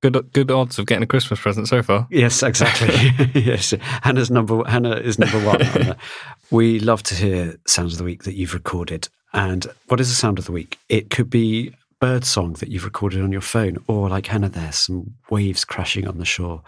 [0.00, 2.08] Good, good odds of getting a Christmas present so far.
[2.10, 2.88] Yes, exactly.
[3.40, 4.64] yes, Hannah's number.
[4.64, 5.94] Hannah is number one.
[6.50, 9.08] we love to hear sounds of the week that you've recorded.
[9.32, 10.78] And what is a sound of the week?
[10.88, 14.72] It could be bird song that you've recorded on your phone, or like Hannah, there,
[14.72, 16.62] some waves crashing on the shore.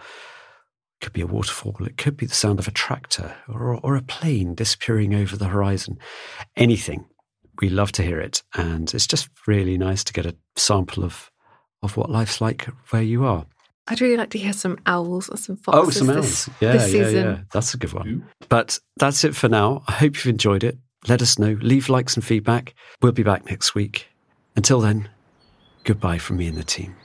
[1.01, 1.75] It could be a waterfall.
[1.79, 5.47] It could be the sound of a tractor or, or a plane disappearing over the
[5.47, 5.97] horizon.
[6.55, 7.05] Anything.
[7.59, 11.31] We love to hear it, and it's just really nice to get a sample of
[11.81, 13.47] of what life's like where you are.
[13.87, 15.79] I'd really like to hear some owls or some foxes.
[15.79, 16.57] Oh, foxes some this, owls.
[16.61, 17.37] Yeah, this yeah, yeah.
[17.51, 18.27] That's a good one.
[18.47, 19.83] But that's it for now.
[19.87, 20.77] I hope you've enjoyed it.
[21.07, 21.57] Let us know.
[21.61, 22.75] Leave likes and feedback.
[23.01, 24.07] We'll be back next week.
[24.55, 25.09] Until then,
[25.83, 26.95] goodbye from me and the team.